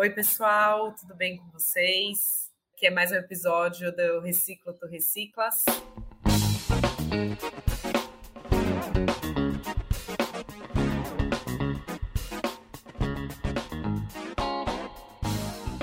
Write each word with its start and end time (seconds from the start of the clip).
Oi, 0.00 0.10
pessoal, 0.10 0.92
tudo 0.92 1.12
bem 1.12 1.38
com 1.38 1.50
vocês? 1.50 2.52
Aqui 2.72 2.86
é 2.86 2.90
mais 2.90 3.10
um 3.10 3.16
episódio 3.16 3.90
do 3.90 4.20
Reciclo 4.20 4.72
Tu 4.72 4.86
Reciclas. 4.86 5.64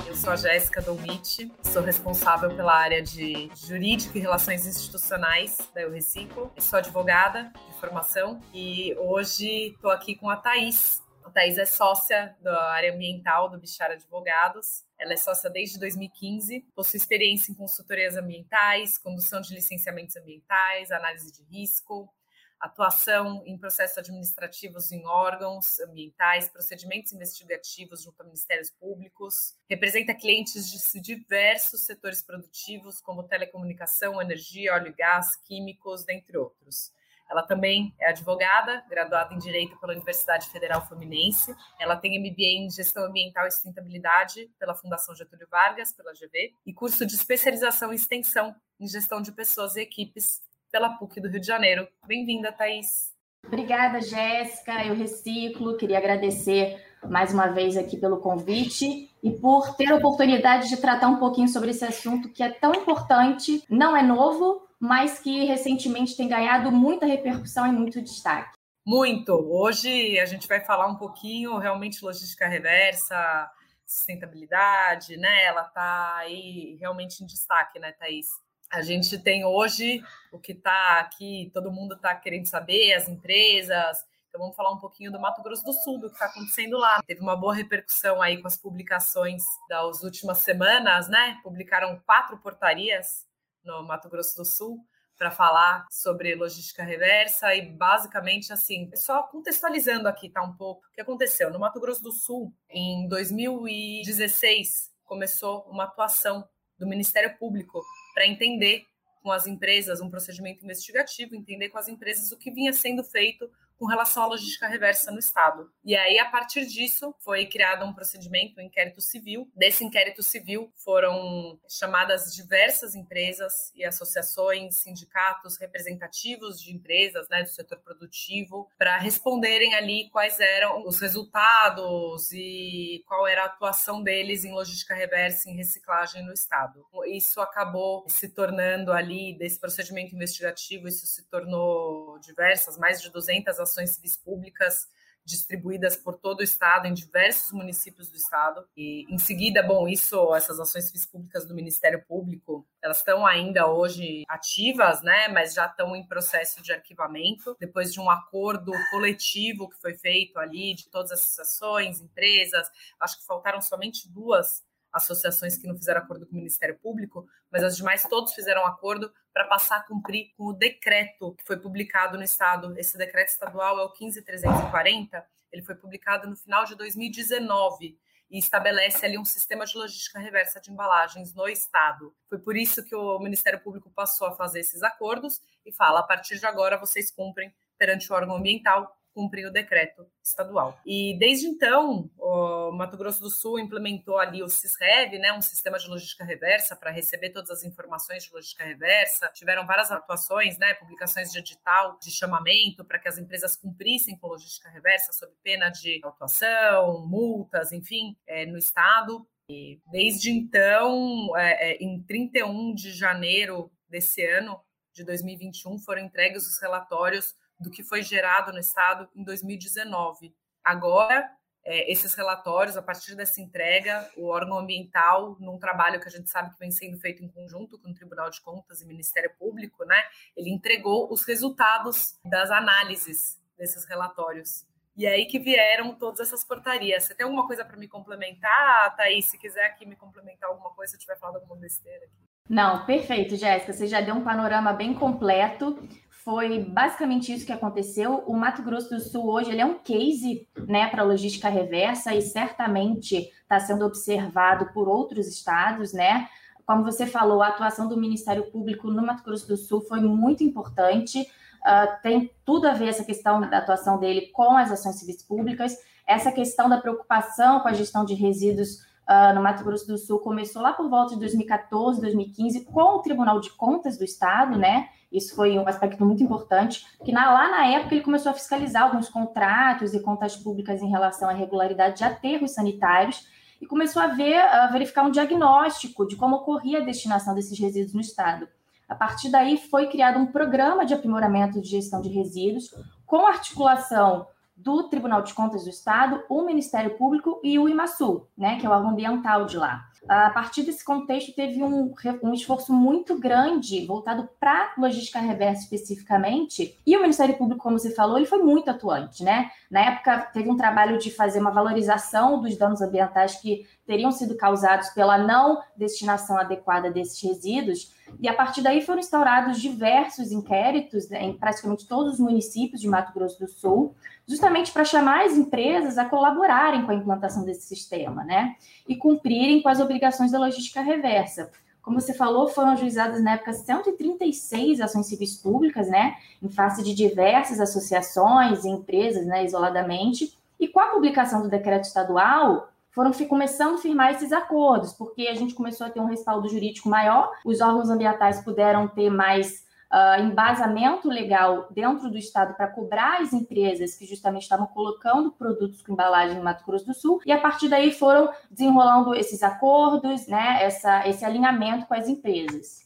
Eu 0.07 0.15
sou 0.15 0.31
a 0.31 0.35
Jéssica 0.37 0.81
Dolmite, 0.81 1.51
sou 1.61 1.81
responsável 1.81 2.55
pela 2.55 2.73
área 2.73 3.01
de 3.03 3.51
Jurídico 3.53 4.17
e 4.17 4.21
Relações 4.21 4.65
Institucionais 4.65 5.57
da 5.73 5.81
Eu 5.81 5.91
Reciclo. 5.91 6.53
Sou 6.57 6.79
advogada 6.79 7.51
de 7.67 7.79
formação 7.81 8.39
e 8.53 8.95
hoje 8.97 9.73
estou 9.73 9.91
aqui 9.91 10.15
com 10.15 10.29
a 10.29 10.37
Thaís, 10.37 11.03
Thais 11.35 11.57
é 11.57 11.65
sócia 11.65 12.33
da 12.39 12.71
área 12.71 12.93
ambiental 12.93 13.49
do 13.49 13.59
Bichar 13.59 13.91
Advogados. 13.91 14.85
Ela 14.97 15.11
é 15.11 15.17
sócia 15.17 15.49
desde 15.49 15.77
2015, 15.77 16.61
possui 16.73 16.95
experiência 16.95 17.51
em 17.51 17.55
consultorias 17.55 18.15
ambientais, 18.15 18.97
condução 18.97 19.41
de 19.41 19.53
licenciamentos 19.53 20.15
ambientais, 20.15 20.93
análise 20.93 21.33
de 21.33 21.43
risco, 21.43 22.09
atuação 22.57 23.43
em 23.45 23.57
processos 23.57 23.97
administrativos 23.97 24.93
em 24.93 25.05
órgãos 25.05 25.77
ambientais, 25.81 26.47
procedimentos 26.47 27.11
investigativos 27.11 28.01
junto 28.01 28.21
a 28.21 28.23
ministérios 28.23 28.69
públicos, 28.69 29.57
representa 29.69 30.15
clientes 30.15 30.71
de 30.71 31.01
diversos 31.01 31.83
setores 31.83 32.23
produtivos, 32.23 33.01
como 33.01 33.27
telecomunicação, 33.27 34.21
energia, 34.21 34.73
óleo 34.73 34.87
e 34.87 34.93
gás, 34.93 35.35
químicos, 35.35 36.05
dentre 36.05 36.37
outros. 36.37 36.93
Ela 37.29 37.43
também 37.43 37.93
é 37.99 38.09
advogada, 38.09 38.83
graduada 38.89 39.33
em 39.33 39.37
Direito 39.37 39.77
pela 39.79 39.93
Universidade 39.93 40.49
Federal 40.49 40.85
Fluminense. 40.85 41.55
Ela 41.79 41.95
tem 41.95 42.19
MBA 42.19 42.65
em 42.65 42.69
Gestão 42.69 43.05
Ambiental 43.05 43.47
e 43.47 43.51
Sustentabilidade 43.51 44.49
pela 44.59 44.75
Fundação 44.75 45.15
Getúlio 45.15 45.47
Vargas, 45.49 45.91
pela 45.91 46.13
GV, 46.13 46.53
e 46.65 46.73
curso 46.73 47.05
de 47.05 47.15
especialização 47.15 47.91
e 47.91 47.95
extensão 47.95 48.55
em 48.79 48.87
Gestão 48.87 49.21
de 49.21 49.31
Pessoas 49.31 49.75
e 49.75 49.81
Equipes 49.81 50.41
pela 50.71 50.89
PUC 50.89 51.21
do 51.21 51.29
Rio 51.29 51.39
de 51.39 51.47
Janeiro. 51.47 51.87
Bem-vinda, 52.05 52.51
Thaís. 52.51 53.13
Obrigada, 53.47 54.01
Jéssica. 54.01 54.83
Eu 54.83 54.95
reciclo. 54.95 55.77
Queria 55.77 55.99
agradecer 55.99 56.83
mais 57.09 57.33
uma 57.33 57.47
vez 57.47 57.77
aqui 57.77 57.97
pelo 57.97 58.17
convite 58.17 59.09
e 59.21 59.31
por 59.31 59.75
ter 59.75 59.91
a 59.91 59.95
oportunidade 59.95 60.69
de 60.69 60.77
tratar 60.77 61.07
um 61.07 61.17
pouquinho 61.17 61.47
sobre 61.47 61.71
esse 61.71 61.85
assunto 61.85 62.29
que 62.29 62.43
é 62.43 62.49
tão 62.49 62.73
importante, 62.73 63.63
não 63.69 63.95
é 63.95 64.01
novo, 64.01 64.64
mas 64.79 65.19
que 65.19 65.45
recentemente 65.45 66.15
tem 66.15 66.27
ganhado 66.27 66.71
muita 66.71 67.05
repercussão 67.05 67.67
e 67.67 67.71
muito 67.71 68.01
destaque. 68.01 68.55
Muito. 68.85 69.33
Hoje 69.33 70.19
a 70.19 70.25
gente 70.25 70.47
vai 70.47 70.59
falar 70.59 70.87
um 70.87 70.95
pouquinho 70.95 71.57
realmente 71.57 72.03
logística 72.05 72.47
reversa, 72.47 73.49
sustentabilidade, 73.85 75.17
né? 75.17 75.45
Ela 75.45 75.63
está 75.63 76.17
aí 76.17 76.77
realmente 76.79 77.23
em 77.23 77.25
destaque, 77.25 77.79
né, 77.79 77.91
Thaís? 77.93 78.27
A 78.71 78.81
gente 78.81 79.17
tem 79.17 79.45
hoje 79.45 80.03
o 80.31 80.39
que 80.39 80.51
está 80.51 80.99
aqui, 80.99 81.49
todo 81.53 81.71
mundo 81.71 81.95
está 81.95 82.13
querendo 82.15 82.47
saber, 82.47 82.93
as 82.93 83.07
empresas. 83.07 84.05
Então 84.27 84.41
vamos 84.41 84.55
falar 84.55 84.71
um 84.71 84.79
pouquinho 84.79 85.11
do 85.11 85.19
Mato 85.19 85.41
Grosso 85.41 85.63
do 85.63 85.71
Sul, 85.71 85.99
do 85.99 86.07
que 86.07 86.13
está 86.13 86.25
acontecendo 86.25 86.77
lá. 86.77 87.01
Teve 87.07 87.21
uma 87.21 87.35
boa 87.35 87.55
repercussão 87.55 88.21
aí 88.21 88.41
com 88.41 88.47
as 88.47 88.57
publicações 88.57 89.43
das 89.69 90.03
últimas 90.03 90.39
semanas, 90.39 91.07
né? 91.07 91.39
Publicaram 91.41 91.99
quatro 92.05 92.37
portarias 92.37 93.25
no 93.65 93.83
Mato 93.83 94.09
Grosso 94.09 94.35
do 94.37 94.45
Sul 94.45 94.79
para 95.17 95.31
falar 95.31 95.85
sobre 95.89 96.35
logística 96.35 96.83
reversa 96.83 97.55
e 97.55 97.71
basicamente 97.71 98.51
assim, 98.51 98.89
só 98.95 99.23
contextualizando 99.23 100.07
aqui 100.07 100.29
tá 100.29 100.43
um 100.43 100.53
pouco 100.53 100.85
o 100.87 100.91
que 100.91 101.01
aconteceu. 101.01 101.49
No 101.51 101.59
Mato 101.59 101.79
Grosso 101.79 102.03
do 102.03 102.11
Sul 102.11 102.53
em 102.69 103.07
2016 103.07 104.91
começou 105.03 105.61
uma 105.69 105.85
atuação 105.85 106.47
do 106.77 106.85
Ministério 106.85 107.37
Público 107.37 107.81
para 108.13 108.27
entender 108.27 108.85
com 109.25 109.31
as 109.31 109.47
empresas 109.47 110.01
um 110.01 110.09
procedimento 110.09 110.63
investigativo, 110.63 111.33
entender 111.33 111.69
com 111.69 111.79
as 111.79 111.87
empresas 111.87 112.31
o 112.31 112.37
que 112.37 112.51
vinha 112.51 112.71
sendo 112.71 113.03
feito 113.03 113.49
com 113.77 113.85
relação 113.85 114.23
à 114.23 114.27
logística 114.27 114.67
reversa 114.67 115.11
no 115.11 115.19
Estado. 115.19 115.69
E 115.83 115.95
aí, 115.95 116.17
a 116.17 116.25
partir 116.25 116.65
disso, 116.65 117.13
foi 117.19 117.45
criado 117.45 117.85
um 117.85 117.93
procedimento, 117.93 118.59
um 118.59 118.63
inquérito 118.63 119.01
civil. 119.01 119.49
Desse 119.55 119.83
inquérito 119.83 120.23
civil 120.23 120.71
foram 120.77 121.59
chamadas 121.67 122.33
diversas 122.33 122.95
empresas 122.95 123.71
e 123.75 123.83
associações, 123.83 124.77
sindicatos 124.77 125.57
representativos 125.57 126.61
de 126.61 126.73
empresas 126.73 127.27
né, 127.29 127.43
do 127.43 127.49
setor 127.49 127.79
produtivo, 127.79 128.69
para 128.77 128.97
responderem 128.97 129.75
ali 129.75 130.09
quais 130.09 130.39
eram 130.39 130.87
os 130.87 130.99
resultados 130.99 132.31
e 132.31 133.03
qual 133.07 133.27
era 133.27 133.43
a 133.43 133.45
atuação 133.45 134.01
deles 134.01 134.45
em 134.45 134.53
logística 134.53 134.95
reversa 134.95 135.49
em 135.49 135.55
reciclagem 135.55 136.23
no 136.23 136.33
Estado. 136.33 136.85
Isso 137.07 137.41
acabou 137.41 138.05
se 138.07 138.29
tornando 138.29 138.91
ali, 138.91 139.14
desse 139.37 139.59
procedimento 139.59 140.15
investigativo, 140.15 140.87
isso 140.87 141.05
se 141.05 141.23
tornou 141.29 142.19
diversas, 142.19 142.77
mais 142.77 143.01
de 143.01 143.09
200 143.09 143.59
ações 143.59 143.91
civis 143.91 144.15
públicas 144.15 144.87
distribuídas 145.25 145.97
por 145.97 146.17
todo 146.19 146.39
o 146.39 146.43
estado, 146.43 146.87
em 146.87 146.93
diversos 146.93 147.51
municípios 147.51 148.09
do 148.09 148.15
estado. 148.15 148.63
E 148.77 149.11
em 149.11 149.17
seguida, 149.17 149.63
bom, 149.63 149.87
isso, 149.87 150.33
essas 150.35 150.59
ações 150.59 150.85
civis 150.85 151.05
públicas 151.05 151.45
do 151.45 151.55
Ministério 151.55 152.03
Público, 152.07 152.65
elas 152.81 152.99
estão 152.99 153.25
ainda 153.25 153.67
hoje 153.67 154.23
ativas, 154.29 155.01
né, 155.01 155.27
mas 155.29 155.53
já 155.53 155.65
estão 155.65 155.95
em 155.95 156.05
processo 156.05 156.61
de 156.61 156.71
arquivamento, 156.71 157.57
depois 157.59 157.91
de 157.91 157.99
um 157.99 158.09
acordo 158.09 158.71
coletivo 158.91 159.67
que 159.67 159.81
foi 159.81 159.95
feito 159.95 160.37
ali 160.37 160.75
de 160.75 160.87
todas 160.89 161.11
as 161.11 161.21
associações, 161.21 161.99
empresas, 161.99 162.69
acho 162.99 163.19
que 163.19 163.25
faltaram 163.25 163.61
somente 163.61 164.07
duas 164.07 164.63
associações 164.95 165.57
que 165.57 165.67
não 165.67 165.75
fizeram 165.75 166.01
acordo 166.01 166.25
com 166.25 166.31
o 166.31 166.35
Ministério 166.37 166.79
Público, 166.79 167.27
mas 167.51 167.63
as 167.63 167.75
demais 167.75 168.03
todos 168.03 168.33
fizeram 168.33 168.65
acordo 168.65 169.11
para 169.33 169.45
passar 169.45 169.77
a 169.77 169.83
cumprir 169.83 170.33
com 170.37 170.45
o 170.45 170.53
decreto 170.53 171.35
que 171.35 171.43
foi 171.45 171.57
publicado 171.57 172.17
no 172.17 172.23
Estado. 172.23 172.73
Esse 172.77 172.97
decreto 172.97 173.27
estadual 173.27 173.77
é 173.79 173.83
o 173.83 173.89
15340, 173.89 175.25
ele 175.51 175.61
foi 175.61 175.75
publicado 175.75 176.29
no 176.29 176.35
final 176.35 176.63
de 176.63 176.75
2019 176.75 177.99
e 178.31 178.39
estabelece 178.39 179.05
ali 179.05 179.17
um 179.17 179.25
sistema 179.25 179.65
de 179.65 179.77
logística 179.77 180.17
reversa 180.19 180.59
de 180.59 180.71
embalagens 180.71 181.33
no 181.33 181.47
Estado. 181.47 182.15
Foi 182.29 182.39
por 182.39 182.55
isso 182.55 182.83
que 182.83 182.95
o 182.95 183.19
Ministério 183.19 183.59
Público 183.59 183.91
passou 183.91 184.27
a 184.27 184.35
fazer 184.35 184.61
esses 184.61 184.81
acordos 184.81 185.41
e 185.65 185.71
fala: 185.71 185.99
a 185.99 186.03
partir 186.03 186.39
de 186.39 186.45
agora 186.45 186.77
vocês 186.77 187.11
cumprem 187.11 187.53
perante 187.77 188.11
o 188.11 188.15
órgão 188.15 188.37
ambiental 188.37 188.95
cumprir 189.15 189.47
o 189.47 189.51
decreto 189.51 190.05
estadual. 190.21 190.77
E 190.85 191.17
desde 191.17 191.47
então, 191.47 192.11
o 192.17 192.71
Mato 192.73 192.97
Grosso 192.97 193.21
do 193.21 193.29
Sul 193.29 193.57
implementou 193.57 194.19
ali 194.19 194.43
o 194.43 194.49
CISREV, 194.49 195.17
né, 195.17 195.31
um 195.31 195.41
sistema 195.41 195.79
de 195.79 195.87
logística 195.87 196.25
reversa 196.25 196.75
para 196.75 196.91
receber 196.91 197.29
todas 197.29 197.49
as 197.49 197.63
informações 197.63 198.25
de 198.25 198.33
logística 198.33 198.65
reversa. 198.65 199.31
Tiveram 199.33 199.65
várias 199.65 199.89
atuações, 199.89 200.57
né, 200.57 200.73
publicações 200.73 201.31
de 201.31 201.39
edital 201.39 201.97
de 201.99 202.11
chamamento 202.11 202.83
para 202.83 202.99
que 202.99 203.07
as 203.07 203.17
empresas 203.17 203.55
cumprissem 203.55 204.17
com 204.17 204.27
logística 204.27 204.69
reversa 204.69 205.13
sob 205.13 205.31
pena 205.41 205.69
de 205.69 206.01
autuação, 206.03 207.07
multas, 207.07 207.71
enfim, 207.71 208.17
é, 208.27 208.45
no 208.45 208.57
estado. 208.57 209.25
E 209.47 209.79
desde 209.89 210.29
então, 210.29 211.37
é, 211.37 211.71
é, 211.71 211.77
em 211.77 212.03
31 212.03 212.75
de 212.75 212.91
janeiro 212.91 213.71
desse 213.87 214.25
ano, 214.25 214.59
de 214.93 215.03
2021, 215.03 215.77
foram 215.79 216.01
entregues 216.01 216.47
os 216.47 216.59
relatórios 216.59 217.35
do 217.59 217.69
que 217.69 217.83
foi 217.83 218.01
gerado 218.01 218.51
no 218.51 218.59
Estado 218.59 219.09
em 219.15 219.23
2019. 219.23 220.33
Agora, 220.63 221.29
é, 221.65 221.91
esses 221.91 222.13
relatórios, 222.13 222.77
a 222.77 222.81
partir 222.81 223.15
dessa 223.15 223.41
entrega, 223.41 224.07
o 224.15 224.27
órgão 224.27 224.59
ambiental, 224.59 225.35
num 225.39 225.57
trabalho 225.57 225.99
que 225.99 226.07
a 226.07 226.11
gente 226.11 226.29
sabe 226.29 226.53
que 226.53 226.59
vem 226.59 226.69
sendo 226.69 226.97
feito 226.99 227.23
em 227.23 227.27
conjunto 227.27 227.79
com 227.79 227.89
o 227.89 227.93
Tribunal 227.93 228.29
de 228.29 228.39
Contas 228.41 228.81
e 228.81 228.85
Ministério 228.85 229.31
Público, 229.39 229.83
né, 229.83 230.03
ele 230.37 230.51
entregou 230.51 231.11
os 231.11 231.23
resultados 231.25 232.19
das 232.23 232.51
análises 232.51 233.41
desses 233.57 233.85
relatórios. 233.85 234.63
E 234.95 235.05
é 235.05 235.09
aí 235.09 235.25
que 235.25 235.39
vieram 235.39 235.93
todas 235.95 236.21
essas 236.21 236.43
portarias. 236.43 237.03
Você 237.03 237.15
tem 237.15 237.25
alguma 237.25 237.45
coisa 237.45 237.65
para 237.65 237.75
me 237.75 237.87
complementar, 237.87 238.95
Thaís? 238.95 239.25
Se 239.25 239.37
quiser 239.37 239.65
aqui 239.65 239.85
me 239.85 239.95
complementar 239.95 240.49
alguma 240.49 240.69
coisa, 240.69 240.91
se 240.91 240.97
eu 240.97 241.01
tiver 241.01 241.17
falado 241.17 241.37
alguma 241.37 241.57
besteira 241.57 242.05
aqui. 242.05 242.25
Não, 242.47 242.85
perfeito, 242.85 243.35
Jéssica. 243.35 243.73
Você 243.73 243.87
já 243.87 243.99
deu 243.99 244.15
um 244.15 244.23
panorama 244.23 244.71
bem 244.71 244.93
completo 244.93 245.77
foi 246.25 246.57
basicamente 246.57 247.31
isso 247.31 247.45
que 247.45 247.53
aconteceu. 247.53 248.23
O 248.25 248.35
Mato 248.35 248.63
Grosso 248.63 248.89
do 248.89 248.99
Sul 248.99 249.29
hoje 249.29 249.51
ele 249.51 249.61
é 249.61 249.65
um 249.65 249.75
case 249.75 250.47
né, 250.67 250.87
para 250.87 251.03
logística 251.03 251.47
reversa 251.47 252.15
e 252.15 252.21
certamente 252.21 253.31
está 253.43 253.59
sendo 253.59 253.85
observado 253.85 254.73
por 254.73 254.89
outros 254.89 255.27
estados, 255.27 255.93
né? 255.93 256.27
Como 256.65 256.83
você 256.83 257.05
falou, 257.05 257.43
a 257.43 257.49
atuação 257.49 257.87
do 257.87 257.95
Ministério 257.95 258.49
Público 258.49 258.89
no 258.89 259.05
Mato 259.05 259.23
Grosso 259.23 259.47
do 259.47 259.55
Sul 259.55 259.81
foi 259.81 260.01
muito 260.01 260.43
importante. 260.43 261.21
Uh, 261.21 262.01
tem 262.01 262.31
tudo 262.43 262.67
a 262.67 262.73
ver 262.73 262.87
essa 262.87 263.03
questão 263.03 263.39
da 263.39 263.59
atuação 263.59 263.99
dele 263.99 264.31
com 264.33 264.57
as 264.57 264.71
ações 264.71 264.95
civis 264.95 265.21
públicas. 265.21 265.77
Essa 266.07 266.31
questão 266.31 266.67
da 266.67 266.81
preocupação 266.81 267.59
com 267.59 267.67
a 267.67 267.73
gestão 267.73 268.03
de 268.03 268.15
resíduos 268.15 268.79
uh, 269.07 269.35
no 269.35 269.43
Mato 269.43 269.63
Grosso 269.63 269.85
do 269.85 269.97
Sul 269.97 270.17
começou 270.17 270.63
lá 270.63 270.73
por 270.73 270.89
volta 270.89 271.13
de 271.13 271.19
2014, 271.19 272.01
2015, 272.01 272.65
com 272.65 272.95
o 272.95 273.01
Tribunal 273.03 273.39
de 273.39 273.51
Contas 273.51 273.95
do 273.95 274.03
Estado, 274.03 274.57
né? 274.57 274.89
Isso 275.15 275.35
foi 275.35 275.57
um 275.57 275.67
aspecto 275.67 276.05
muito 276.05 276.21
importante, 276.21 276.85
que 277.03 277.11
na, 277.11 277.31
lá 277.31 277.49
na 277.49 277.65
época 277.67 277.95
ele 277.95 278.03
começou 278.03 278.31
a 278.31 278.33
fiscalizar 278.33 278.83
alguns 278.83 279.07
contratos 279.07 279.93
e 279.93 280.01
contas 280.01 280.35
públicas 280.35 280.81
em 280.81 280.89
relação 280.89 281.29
à 281.29 281.31
regularidade 281.31 281.97
de 281.97 282.03
aterros 282.03 282.51
sanitários. 282.51 283.33
e 283.61 283.65
começou 283.65 284.01
a 284.01 284.07
ver, 284.07 284.37
a 284.37 284.67
verificar 284.67 285.03
um 285.03 285.09
diagnóstico 285.09 286.05
de 286.05 286.17
como 286.17 286.35
ocorria 286.35 286.79
a 286.79 286.83
destinação 286.83 287.33
desses 287.33 287.57
resíduos 287.57 287.93
no 287.93 288.01
estado. 288.01 288.49
A 288.87 288.93
partir 288.93 289.29
daí 289.29 289.57
foi 289.57 289.87
criado 289.87 290.19
um 290.19 290.25
programa 290.25 290.85
de 290.85 290.93
aprimoramento 290.93 291.61
de 291.61 291.69
gestão 291.69 292.01
de 292.01 292.09
resíduos 292.09 292.69
com 293.05 293.25
articulação 293.25 294.27
do 294.55 294.83
Tribunal 294.89 295.21
de 295.21 295.33
Contas 295.33 295.63
do 295.63 295.69
Estado, 295.69 296.23
o 296.29 296.43
Ministério 296.43 296.97
Público 296.97 297.39
e 297.43 297.57
o 297.59 297.67
IMASU, 297.67 298.27
né, 298.37 298.57
que 298.57 298.65
é 298.65 298.69
o 298.69 298.71
órgão 298.71 298.91
ambiental 298.91 299.45
de 299.45 299.57
lá. 299.57 299.85
A 300.07 300.29
partir 300.29 300.63
desse 300.63 300.85
contexto, 300.85 301.33
teve 301.33 301.63
um, 301.63 301.93
um 302.21 302.33
esforço 302.33 302.71
muito 302.71 303.19
grande 303.19 303.85
voltado 303.85 304.29
para 304.39 304.73
logística 304.77 305.19
reversa 305.19 305.63
especificamente, 305.63 306.77
e 306.85 306.95
o 306.95 307.01
Ministério 307.01 307.37
Público, 307.37 307.63
como 307.63 307.79
você 307.79 307.89
falou, 307.89 308.17
ele 308.17 308.25
foi 308.25 308.39
muito 308.39 308.69
atuante, 308.69 309.23
né? 309.23 309.49
Na 309.69 309.81
época, 309.81 310.19
teve 310.33 310.49
um 310.49 310.57
trabalho 310.57 310.97
de 310.97 311.09
fazer 311.09 311.39
uma 311.39 311.51
valorização 311.51 312.39
dos 312.39 312.55
danos 312.57 312.81
ambientais 312.81 313.35
que 313.35 313.65
teriam 313.85 314.11
sido 314.11 314.35
causados 314.35 314.89
pela 314.89 315.17
não 315.17 315.61
destinação 315.75 316.37
adequada 316.37 316.91
desses 316.91 317.21
resíduos, 317.21 317.93
e 318.19 318.27
a 318.27 318.33
partir 318.33 318.61
daí 318.61 318.81
foram 318.81 318.99
instaurados 318.99 319.59
diversos 319.59 320.31
inquéritos 320.31 321.09
né, 321.09 321.23
em 321.23 321.33
praticamente 321.33 321.87
todos 321.87 322.13
os 322.13 322.19
municípios 322.19 322.81
de 322.81 322.87
Mato 322.87 323.13
Grosso 323.13 323.39
do 323.39 323.47
Sul, 323.47 323.95
justamente 324.27 324.71
para 324.71 324.83
chamar 324.83 325.25
as 325.25 325.33
empresas 325.33 325.97
a 325.97 326.05
colaborarem 326.05 326.85
com 326.85 326.91
a 326.91 326.95
implantação 326.95 327.43
desse 327.43 327.67
sistema, 327.67 328.23
né? 328.23 328.55
E 328.87 328.95
cumprirem 328.95 329.61
com 329.61 329.69
as 329.69 329.79
obrigações 329.79 330.31
da 330.31 330.39
logística 330.39 330.81
reversa. 330.81 331.51
Como 331.81 332.01
você 332.01 332.15
falou, 332.15 332.47
foram 332.47 332.71
ajuizadas 332.71 333.23
na 333.23 333.33
época 333.33 333.53
136 333.53 334.81
ações 334.81 335.05
civis 335.05 335.35
públicas, 335.35 335.87
né? 335.87 336.15
Em 336.41 336.49
face 336.49 336.83
de 336.83 336.95
diversas 336.95 337.59
associações 337.59 338.65
e 338.65 338.69
empresas, 338.69 339.25
né, 339.27 339.45
isoladamente. 339.45 340.35
E 340.59 340.67
com 340.67 340.79
a 340.79 340.87
publicação 340.87 341.43
do 341.43 341.49
decreto 341.49 341.83
estadual, 341.83 342.69
foram 342.95 343.11
começando 343.27 343.75
a 343.75 343.77
firmar 343.77 344.11
esses 344.11 344.31
acordos, 344.31 344.93
porque 344.93 345.27
a 345.27 345.35
gente 345.35 345.53
começou 345.53 345.85
a 345.85 345.89
ter 345.89 345.99
um 345.99 346.05
respaldo 346.05 346.47
jurídico 346.47 346.87
maior, 346.87 347.29
os 347.43 347.59
órgãos 347.59 347.89
ambientais 347.89 348.41
puderam 348.41 348.87
ter 348.87 349.09
mais 349.09 349.65
uh, 349.91 350.21
embasamento 350.21 351.09
legal 351.09 351.67
dentro 351.71 352.09
do 352.09 352.17
Estado 352.17 352.55
para 352.55 352.69
cobrar 352.69 353.21
as 353.21 353.33
empresas 353.33 353.95
que 353.95 354.05
justamente 354.05 354.43
estavam 354.43 354.65
colocando 354.67 355.31
produtos 355.31 355.81
com 355.81 355.91
embalagem 355.91 356.37
no 356.37 356.43
Mato 356.43 356.65
Grosso 356.65 356.85
do 356.85 356.93
Sul, 356.93 357.19
e 357.25 357.31
a 357.33 357.39
partir 357.39 357.67
daí 357.67 357.91
foram 357.91 358.31
desenrolando 358.49 359.13
esses 359.13 359.43
acordos, 359.43 360.25
né, 360.27 360.59
essa, 360.61 361.07
esse 361.07 361.25
alinhamento 361.25 361.85
com 361.85 361.93
as 361.93 362.07
empresas. 362.07 362.85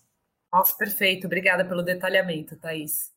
Nossa, 0.51 0.75
perfeito. 0.75 1.27
Obrigada 1.27 1.63
pelo 1.63 1.83
detalhamento, 1.83 2.55
Thaís. 2.55 3.11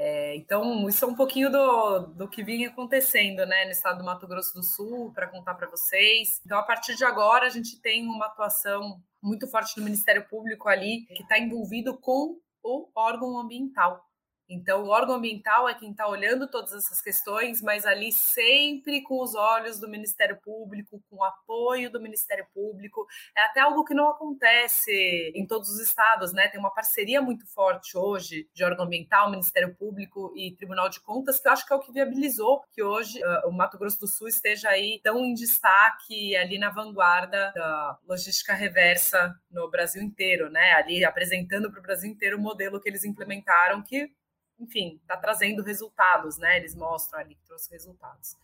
É, 0.00 0.36
então, 0.36 0.88
isso 0.88 1.04
é 1.04 1.08
um 1.08 1.14
pouquinho 1.16 1.50
do, 1.50 1.98
do 2.14 2.28
que 2.28 2.44
vinha 2.44 2.68
acontecendo 2.68 3.44
né, 3.44 3.64
no 3.64 3.72
estado 3.72 3.98
do 3.98 4.04
Mato 4.04 4.28
Grosso 4.28 4.54
do 4.54 4.62
Sul, 4.62 5.12
para 5.12 5.26
contar 5.26 5.54
para 5.54 5.68
vocês. 5.68 6.40
Então, 6.46 6.56
a 6.56 6.62
partir 6.62 6.94
de 6.94 7.04
agora, 7.04 7.46
a 7.46 7.48
gente 7.48 7.80
tem 7.80 8.06
uma 8.06 8.26
atuação 8.26 9.02
muito 9.20 9.48
forte 9.48 9.74
do 9.74 9.82
Ministério 9.82 10.24
Público 10.28 10.68
ali, 10.68 11.04
que 11.16 11.24
está 11.24 11.36
envolvido 11.36 11.98
com 11.98 12.38
o 12.62 12.88
órgão 12.94 13.40
ambiental. 13.40 14.00
Então, 14.48 14.84
o 14.84 14.88
órgão 14.88 15.16
ambiental 15.16 15.68
é 15.68 15.74
quem 15.74 15.90
está 15.90 16.08
olhando 16.08 16.48
todas 16.48 16.72
essas 16.72 17.02
questões, 17.02 17.60
mas 17.60 17.84
ali 17.84 18.10
sempre 18.12 19.02
com 19.02 19.22
os 19.22 19.34
olhos 19.34 19.78
do 19.78 19.88
Ministério 19.88 20.40
Público, 20.42 21.02
com 21.10 21.16
o 21.16 21.24
apoio 21.24 21.90
do 21.90 22.00
Ministério 22.00 22.46
Público. 22.54 23.06
É 23.36 23.42
até 23.42 23.60
algo 23.60 23.84
que 23.84 23.92
não 23.92 24.08
acontece 24.08 25.32
em 25.34 25.46
todos 25.46 25.68
os 25.68 25.80
estados, 25.80 26.32
né? 26.32 26.48
Tem 26.48 26.58
uma 26.58 26.72
parceria 26.72 27.20
muito 27.20 27.46
forte 27.52 27.96
hoje 27.96 28.48
de 28.54 28.64
órgão 28.64 28.86
ambiental, 28.86 29.30
Ministério 29.30 29.74
Público 29.74 30.32
e 30.34 30.54
Tribunal 30.56 30.88
de 30.88 31.00
Contas, 31.00 31.38
que 31.38 31.48
eu 31.48 31.52
acho 31.52 31.66
que 31.66 31.72
é 31.72 31.76
o 31.76 31.80
que 31.80 31.92
viabilizou 31.92 32.62
que 32.72 32.82
hoje 32.82 33.20
uh, 33.22 33.48
o 33.48 33.52
Mato 33.52 33.78
Grosso 33.78 34.00
do 34.00 34.06
Sul 34.06 34.28
esteja 34.28 34.70
aí 34.70 35.00
tão 35.02 35.18
em 35.24 35.34
destaque, 35.34 36.36
ali 36.36 36.58
na 36.58 36.70
vanguarda 36.70 37.52
da 37.54 37.98
logística 38.06 38.54
reversa 38.54 39.34
no 39.50 39.68
Brasil 39.70 40.02
inteiro, 40.02 40.48
né? 40.50 40.72
Ali 40.72 41.04
apresentando 41.04 41.70
para 41.70 41.80
o 41.80 41.82
Brasil 41.82 42.10
inteiro 42.10 42.38
o 42.38 42.40
modelo 42.40 42.80
que 42.80 42.88
eles 42.88 43.04
implementaram, 43.04 43.82
que 43.82 44.10
enfim, 44.58 44.98
está 45.02 45.16
trazendo 45.16 45.62
resultados, 45.62 46.38
né? 46.38 46.56
Eles 46.56 46.74
mostram 46.74 47.20
ali 47.20 47.34
que 47.34 47.44
trouxe 47.44 47.70
resultados. 47.70 48.36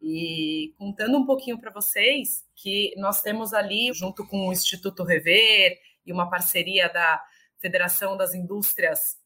E 0.00 0.74
contando 0.78 1.18
um 1.18 1.26
pouquinho 1.26 1.58
para 1.58 1.72
vocês 1.72 2.46
que 2.54 2.94
nós 2.96 3.20
temos 3.20 3.52
ali, 3.52 3.92
junto 3.92 4.26
com 4.26 4.48
o 4.48 4.52
Instituto 4.52 5.02
Rever 5.02 5.78
e 6.06 6.12
uma 6.12 6.30
parceria 6.30 6.88
da 6.88 7.22
Federação 7.58 8.16
das 8.16 8.34
Indústrias, 8.34 9.18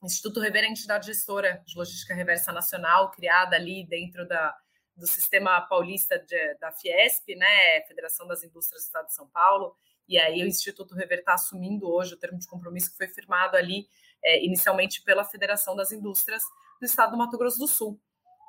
o 0.00 0.06
Instituto 0.06 0.38
Rever 0.38 0.64
é 0.64 0.66
a 0.66 0.70
entidade 0.70 1.06
gestora 1.06 1.62
de 1.64 1.74
logística 1.76 2.14
reversa 2.14 2.52
nacional, 2.52 3.10
criada 3.10 3.56
ali 3.56 3.86
dentro 3.86 4.28
da, 4.28 4.54
do 4.94 5.06
sistema 5.06 5.62
paulista 5.62 6.18
de, 6.18 6.54
da 6.56 6.70
Fiesp, 6.72 7.34
né, 7.34 7.80
Federação 7.88 8.26
das 8.26 8.44
Indústrias 8.44 8.82
do 8.82 8.86
Estado 8.86 9.06
de 9.06 9.14
São 9.14 9.26
Paulo, 9.28 9.74
e 10.06 10.18
aí 10.18 10.42
o 10.42 10.46
Instituto 10.46 10.94
Rever 10.94 11.20
está 11.20 11.32
assumindo 11.32 11.88
hoje 11.88 12.12
o 12.12 12.18
termo 12.18 12.38
de 12.38 12.46
compromisso 12.46 12.90
que 12.90 12.98
foi 12.98 13.08
firmado 13.08 13.56
ali 13.56 13.88
é, 14.24 14.44
inicialmente 14.44 15.02
pela 15.02 15.24
Federação 15.24 15.76
das 15.76 15.92
Indústrias 15.92 16.42
do 16.80 16.86
Estado 16.86 17.12
do 17.12 17.18
Mato 17.18 17.36
Grosso 17.36 17.58
do 17.58 17.68
Sul, 17.68 18.00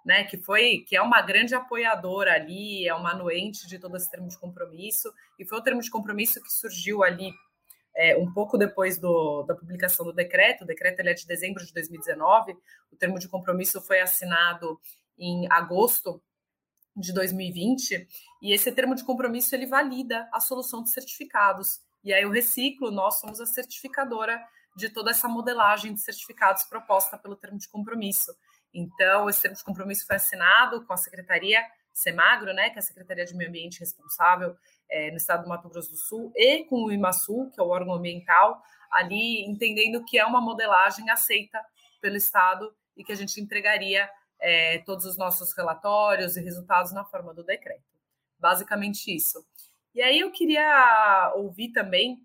né, 0.06 0.24
que 0.24 0.38
foi 0.38 0.86
que 0.88 0.96
é 0.96 1.02
uma 1.02 1.22
grande 1.22 1.56
apoiadora 1.56 2.34
ali, 2.34 2.88
é 2.88 2.94
uma 2.94 3.12
anuente 3.12 3.68
de 3.68 3.80
todo 3.80 3.98
esse 3.98 4.10
termo 4.10 4.28
de 4.28 4.38
compromisso, 4.38 5.12
e 5.40 5.46
foi 5.46 5.58
o 5.58 5.62
termo 5.62 5.82
de 5.82 5.90
compromisso 5.90 6.42
que 6.42 6.52
surgiu 6.52 7.04
ali 7.04 7.34
é, 7.96 8.16
um 8.18 8.32
pouco 8.32 8.58
depois 8.58 8.98
do, 8.98 9.44
da 9.44 9.56
publicação 9.56 10.06
do 10.06 10.14
decreto, 10.14 10.64
o 10.64 10.68
decreto 10.68 11.00
ele 11.00 11.10
é 11.10 11.14
de 11.14 11.26
dezembro 11.26 11.66
de 11.66 11.74
2019, 11.74 12.56
o 12.92 12.96
termo 12.96 13.18
de 13.18 13.28
compromisso 13.28 13.82
foi 13.82 14.00
assinado 14.00 14.80
em 15.18 15.48
agosto 15.52 16.22
de 16.96 17.14
2020, 17.14 18.08
e 18.42 18.54
esse 18.54 18.72
termo 18.72 18.96
de 18.96 19.04
compromisso 19.04 19.56
ele 19.56 19.66
valida 19.66 20.30
a 20.32 20.40
solução 20.40 20.84
de 20.84 20.92
certificados. 20.92 21.82
E 22.04 22.14
aí 22.14 22.26
o 22.26 22.32
Reciclo, 22.32 22.92
nós 22.92 23.20
somos 23.20 23.42
a 23.42 23.46
certificadora 23.46 24.42
de 24.76 24.90
toda 24.90 25.12
essa 25.12 25.28
modelagem 25.28 25.94
de 25.94 26.02
certificados 26.02 26.64
proposta 26.64 27.18
pelo 27.18 27.36
termo 27.36 27.58
de 27.58 27.70
compromisso. 27.70 28.36
Então, 28.74 29.30
esse 29.30 29.42
termo 29.42 29.56
de 29.56 29.64
compromisso 29.64 30.06
foi 30.06 30.18
assinado 30.18 30.86
com 30.86 30.94
a 30.94 30.98
Secretaria 30.98 31.64
Semagro, 31.94 32.54
né, 32.54 32.70
que 32.70 32.76
é 32.78 32.80
a 32.80 32.84
Secretaria 32.84 33.26
de 33.26 33.34
Meio 33.34 33.50
Ambiente 33.50 33.80
responsável 33.80 34.56
é, 34.90 35.10
no 35.12 35.18
estado 35.18 35.44
do 35.44 35.50
Mato 35.50 35.70
Grosso 35.70 35.92
do 35.92 35.98
Sul, 35.98 36.32
e 36.36 36.66
com 36.66 36.84
o 36.84 36.92
IMASU, 36.92 37.50
que 37.54 37.62
é 37.62 37.64
o 37.64 37.70
órgão 37.70 37.94
ambiental, 37.94 38.62
ali 38.92 39.46
entendendo 39.46 40.04
que 40.04 40.20
é 40.20 40.26
uma 40.26 40.42
modelagem 40.42 41.10
aceita 41.10 41.64
pelo 42.02 42.18
Estado 42.18 42.76
e 42.98 43.04
que 43.04 43.14
a 43.14 43.16
gente 43.16 43.40
entregaria 43.40 44.10
é, 44.40 44.80
todos 44.80 45.06
os 45.06 45.18
nossos 45.18 45.56
relatórios 45.56 46.36
e 46.36 46.42
resultados 46.42 46.92
na 46.92 47.06
forma 47.06 47.34
do 47.34 47.44
decreto. 47.44 47.84
Basicamente 48.38 49.16
isso. 49.16 49.46
E 49.94 50.02
aí 50.02 50.20
eu 50.20 50.32
queria 50.32 51.34
ouvir 51.36 51.72
também 51.72 52.25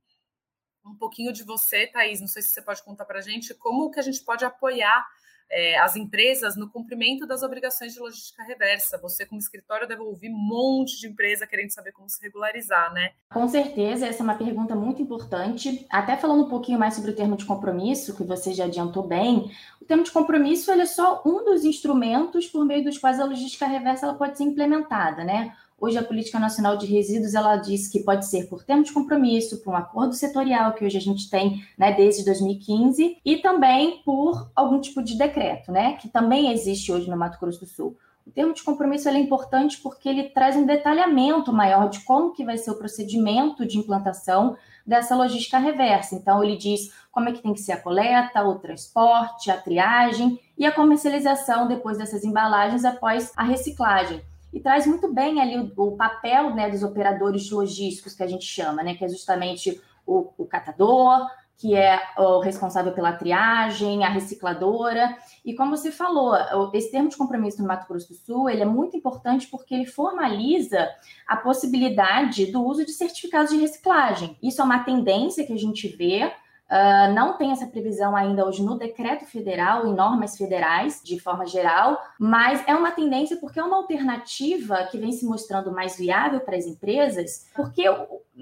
um 0.84 0.94
pouquinho 0.94 1.32
de 1.32 1.42
você, 1.42 1.86
Thaís. 1.86 2.20
Não 2.20 2.28
sei 2.28 2.42
se 2.42 2.50
você 2.50 2.62
pode 2.62 2.82
contar 2.82 3.04
para 3.04 3.18
a 3.18 3.22
gente 3.22 3.54
como 3.54 3.90
que 3.90 4.00
a 4.00 4.02
gente 4.02 4.22
pode 4.22 4.44
apoiar 4.44 5.06
é, 5.50 5.78
as 5.78 5.96
empresas 5.96 6.56
no 6.56 6.70
cumprimento 6.70 7.26
das 7.26 7.42
obrigações 7.42 7.92
de 7.92 7.98
logística 7.98 8.42
reversa. 8.44 8.98
Você, 8.98 9.26
como 9.26 9.40
escritório, 9.40 9.88
deve 9.88 10.00
ouvir 10.00 10.30
um 10.30 10.38
monte 10.38 10.98
de 10.98 11.08
empresa 11.08 11.46
querendo 11.46 11.70
saber 11.70 11.92
como 11.92 12.08
se 12.08 12.22
regularizar, 12.22 12.92
né? 12.92 13.12
Com 13.30 13.48
certeza, 13.48 14.06
essa 14.06 14.22
é 14.22 14.24
uma 14.24 14.36
pergunta 14.36 14.74
muito 14.76 15.02
importante. 15.02 15.86
Até 15.90 16.16
falando 16.16 16.44
um 16.44 16.48
pouquinho 16.48 16.78
mais 16.78 16.94
sobre 16.94 17.10
o 17.10 17.16
termo 17.16 17.36
de 17.36 17.44
compromisso, 17.44 18.16
que 18.16 18.22
você 18.22 18.52
já 18.52 18.64
adiantou 18.64 19.02
bem, 19.02 19.50
o 19.80 19.84
termo 19.84 20.04
de 20.04 20.12
compromisso 20.12 20.70
ele 20.70 20.82
é 20.82 20.86
só 20.86 21.20
um 21.26 21.44
dos 21.44 21.64
instrumentos 21.64 22.46
por 22.46 22.64
meio 22.64 22.84
dos 22.84 22.96
quais 22.96 23.18
a 23.18 23.24
logística 23.24 23.66
reversa 23.66 24.06
ela 24.06 24.14
pode 24.14 24.38
ser 24.38 24.44
implementada, 24.44 25.24
né? 25.24 25.56
Hoje 25.80 25.96
a 25.96 26.02
Política 26.04 26.38
Nacional 26.38 26.76
de 26.76 26.84
Resíduos 26.84 27.32
ela 27.32 27.56
diz 27.56 27.88
que 27.88 28.00
pode 28.00 28.26
ser 28.26 28.50
por 28.50 28.62
termo 28.62 28.82
de 28.82 28.92
compromisso, 28.92 29.62
por 29.62 29.72
um 29.72 29.76
acordo 29.76 30.12
setorial 30.12 30.74
que 30.74 30.84
hoje 30.84 30.98
a 30.98 31.00
gente 31.00 31.30
tem, 31.30 31.64
né, 31.78 31.90
desde 31.90 32.22
2015, 32.22 33.16
e 33.24 33.36
também 33.38 34.02
por 34.04 34.50
algum 34.54 34.78
tipo 34.78 35.02
de 35.02 35.16
decreto, 35.16 35.72
né, 35.72 35.94
que 35.94 36.06
também 36.06 36.52
existe 36.52 36.92
hoje 36.92 37.08
no 37.08 37.16
Mato 37.16 37.40
Grosso 37.40 37.60
do 37.60 37.66
Sul. 37.66 37.96
O 38.26 38.30
termo 38.30 38.52
de 38.52 38.62
compromisso 38.62 39.08
é 39.08 39.18
importante 39.18 39.78
porque 39.78 40.06
ele 40.06 40.24
traz 40.24 40.54
um 40.54 40.66
detalhamento 40.66 41.50
maior 41.50 41.88
de 41.88 42.00
como 42.00 42.34
que 42.34 42.44
vai 42.44 42.58
ser 42.58 42.72
o 42.72 42.78
procedimento 42.78 43.66
de 43.66 43.78
implantação 43.78 44.58
dessa 44.86 45.16
logística 45.16 45.58
reversa. 45.58 46.14
Então 46.14 46.44
ele 46.44 46.58
diz 46.58 46.92
como 47.10 47.30
é 47.30 47.32
que 47.32 47.42
tem 47.42 47.54
que 47.54 47.60
ser 47.60 47.72
a 47.72 47.80
coleta, 47.80 48.44
o 48.44 48.58
transporte, 48.58 49.50
a 49.50 49.56
triagem 49.56 50.38
e 50.58 50.66
a 50.66 50.72
comercialização 50.72 51.66
depois 51.66 51.96
dessas 51.96 52.22
embalagens 52.22 52.84
após 52.84 53.32
a 53.34 53.42
reciclagem 53.42 54.20
e 54.52 54.60
traz 54.60 54.86
muito 54.86 55.12
bem 55.12 55.40
ali 55.40 55.58
o, 55.58 55.72
o 55.76 55.96
papel 55.96 56.54
né, 56.54 56.70
dos 56.70 56.82
operadores 56.82 57.50
logísticos 57.50 58.14
que 58.14 58.22
a 58.22 58.26
gente 58.26 58.44
chama, 58.44 58.82
né, 58.82 58.94
que 58.94 59.04
é 59.04 59.08
justamente 59.08 59.80
o, 60.06 60.30
o 60.36 60.44
catador, 60.46 61.28
que 61.60 61.76
é 61.76 62.00
o 62.16 62.40
responsável 62.40 62.92
pela 62.92 63.12
triagem, 63.12 64.02
a 64.02 64.08
recicladora. 64.08 65.14
E 65.44 65.54
como 65.54 65.76
você 65.76 65.92
falou, 65.92 66.34
esse 66.72 66.90
termo 66.90 67.10
de 67.10 67.18
compromisso 67.18 67.60
no 67.60 67.68
Mato 67.68 67.86
Grosso 67.86 68.08
do 68.08 68.14
Sul, 68.14 68.48
ele 68.48 68.62
é 68.62 68.66
muito 68.66 68.96
importante 68.96 69.46
porque 69.46 69.74
ele 69.74 69.84
formaliza 69.84 70.88
a 71.28 71.36
possibilidade 71.36 72.46
do 72.46 72.64
uso 72.64 72.86
de 72.86 72.92
certificados 72.92 73.52
de 73.52 73.58
reciclagem. 73.58 74.38
Isso 74.42 74.62
é 74.62 74.64
uma 74.64 74.84
tendência 74.84 75.46
que 75.46 75.52
a 75.52 75.58
gente 75.58 75.86
vê 75.86 76.32
Uh, 76.70 77.12
não 77.12 77.36
tem 77.36 77.50
essa 77.50 77.66
previsão 77.66 78.14
ainda 78.14 78.46
hoje 78.46 78.62
no 78.62 78.78
decreto 78.78 79.26
federal, 79.26 79.88
em 79.88 79.92
normas 79.92 80.36
federais, 80.36 81.00
de 81.04 81.18
forma 81.18 81.44
geral, 81.44 82.00
mas 82.16 82.62
é 82.64 82.72
uma 82.76 82.92
tendência 82.92 83.36
porque 83.38 83.58
é 83.58 83.64
uma 83.64 83.76
alternativa 83.76 84.84
que 84.84 84.96
vem 84.96 85.10
se 85.10 85.26
mostrando 85.26 85.72
mais 85.72 85.96
viável 85.96 86.38
para 86.38 86.56
as 86.56 86.66
empresas, 86.66 87.50
porque 87.56 87.82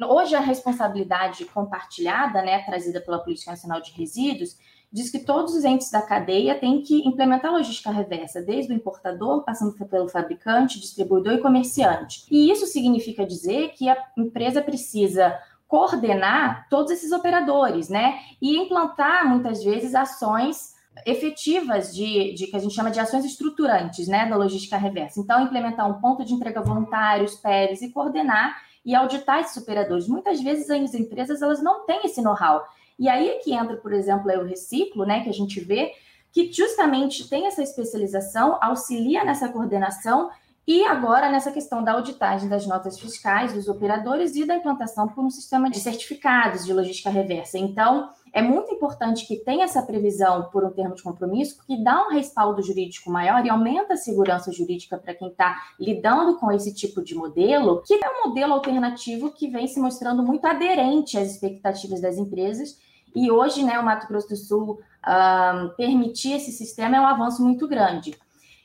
hoje 0.06 0.34
a 0.34 0.40
responsabilidade 0.40 1.46
compartilhada, 1.46 2.42
né, 2.42 2.58
trazida 2.64 3.00
pela 3.00 3.18
Política 3.18 3.52
Nacional 3.52 3.80
de 3.80 3.92
Resíduos, 3.92 4.58
diz 4.92 5.10
que 5.10 5.20
todos 5.20 5.54
os 5.54 5.64
entes 5.64 5.90
da 5.90 6.02
cadeia 6.02 6.54
têm 6.54 6.82
que 6.82 7.06
implementar 7.06 7.52
logística 7.52 7.90
reversa, 7.90 8.42
desde 8.42 8.72
o 8.72 8.76
importador, 8.76 9.42
passando 9.42 9.72
pelo 9.86 10.08
fabricante, 10.08 10.80
distribuidor 10.80 11.34
e 11.34 11.40
comerciante. 11.40 12.26
E 12.30 12.50
isso 12.50 12.66
significa 12.66 13.26
dizer 13.26 13.70
que 13.70 13.88
a 13.88 13.96
empresa 14.16 14.62
precisa 14.62 15.38
coordenar 15.68 16.66
todos 16.70 16.90
esses 16.90 17.12
operadores, 17.12 17.88
né? 17.88 18.18
E 18.40 18.56
implantar, 18.56 19.28
muitas 19.28 19.62
vezes, 19.62 19.94
ações 19.94 20.76
efetivas 21.06 21.94
de, 21.94 22.32
de, 22.34 22.46
que 22.46 22.56
a 22.56 22.58
gente 22.58 22.74
chama 22.74 22.90
de 22.90 22.98
ações 22.98 23.24
estruturantes, 23.24 24.08
né, 24.08 24.26
da 24.26 24.36
logística 24.36 24.76
reversa. 24.76 25.20
Então, 25.20 25.40
implementar 25.42 25.88
um 25.88 26.00
ponto 26.00 26.24
de 26.24 26.34
entrega 26.34 26.60
voluntário, 26.60 27.24
os 27.24 27.36
PERs, 27.36 27.82
e 27.82 27.90
coordenar 27.90 28.56
e 28.84 28.94
auditar 28.94 29.40
esses 29.40 29.56
operadores. 29.56 30.08
Muitas 30.08 30.40
vezes 30.40 30.70
as 30.70 30.94
empresas 30.94 31.42
elas 31.42 31.62
não 31.62 31.84
têm 31.84 32.00
esse 32.04 32.20
know-how. 32.22 32.64
E 32.98 33.08
aí 33.08 33.28
é 33.28 33.36
que 33.36 33.52
entra, 33.52 33.76
por 33.76 33.92
exemplo, 33.92 34.32
o 34.32 34.44
reciclo, 34.44 35.04
né, 35.04 35.22
que 35.22 35.28
a 35.28 35.32
gente 35.32 35.60
vê 35.60 35.92
que 36.32 36.52
justamente 36.52 37.28
tem 37.28 37.46
essa 37.46 37.62
especialização, 37.62 38.58
auxilia 38.60 39.24
nessa 39.24 39.48
coordenação 39.48 40.30
e 40.70 40.84
agora, 40.84 41.30
nessa 41.30 41.50
questão 41.50 41.82
da 41.82 41.92
auditagem 41.92 42.46
das 42.46 42.66
notas 42.66 43.00
fiscais 43.00 43.54
dos 43.54 43.68
operadores 43.68 44.36
e 44.36 44.44
da 44.44 44.54
implantação 44.54 45.08
por 45.08 45.24
um 45.24 45.30
sistema 45.30 45.70
de 45.70 45.80
certificados 45.80 46.66
de 46.66 46.74
logística 46.74 47.08
reversa. 47.08 47.56
Então, 47.56 48.10
é 48.34 48.42
muito 48.42 48.70
importante 48.70 49.26
que 49.26 49.36
tenha 49.36 49.64
essa 49.64 49.80
previsão 49.80 50.50
por 50.52 50.62
um 50.62 50.70
termo 50.70 50.94
de 50.94 51.02
compromisso, 51.02 51.56
porque 51.56 51.82
dá 51.82 52.06
um 52.06 52.10
respaldo 52.10 52.60
jurídico 52.60 53.10
maior 53.10 53.46
e 53.46 53.48
aumenta 53.48 53.94
a 53.94 53.96
segurança 53.96 54.52
jurídica 54.52 54.98
para 54.98 55.14
quem 55.14 55.28
está 55.28 55.56
lidando 55.80 56.36
com 56.36 56.52
esse 56.52 56.74
tipo 56.74 57.02
de 57.02 57.14
modelo, 57.14 57.82
que 57.86 57.94
é 57.94 58.06
um 58.06 58.28
modelo 58.28 58.52
alternativo 58.52 59.30
que 59.30 59.48
vem 59.48 59.66
se 59.66 59.80
mostrando 59.80 60.22
muito 60.22 60.44
aderente 60.44 61.16
às 61.16 61.30
expectativas 61.30 62.02
das 62.02 62.18
empresas. 62.18 62.78
E 63.16 63.30
hoje, 63.30 63.64
né, 63.64 63.80
o 63.80 63.82
Mato 63.82 64.06
Grosso 64.06 64.28
do 64.28 64.36
Sul 64.36 64.78
um, 65.08 65.68
permitir 65.78 66.34
esse 66.34 66.52
sistema 66.52 66.98
é 66.98 67.00
um 67.00 67.06
avanço 67.06 67.42
muito 67.42 67.66
grande. 67.66 68.14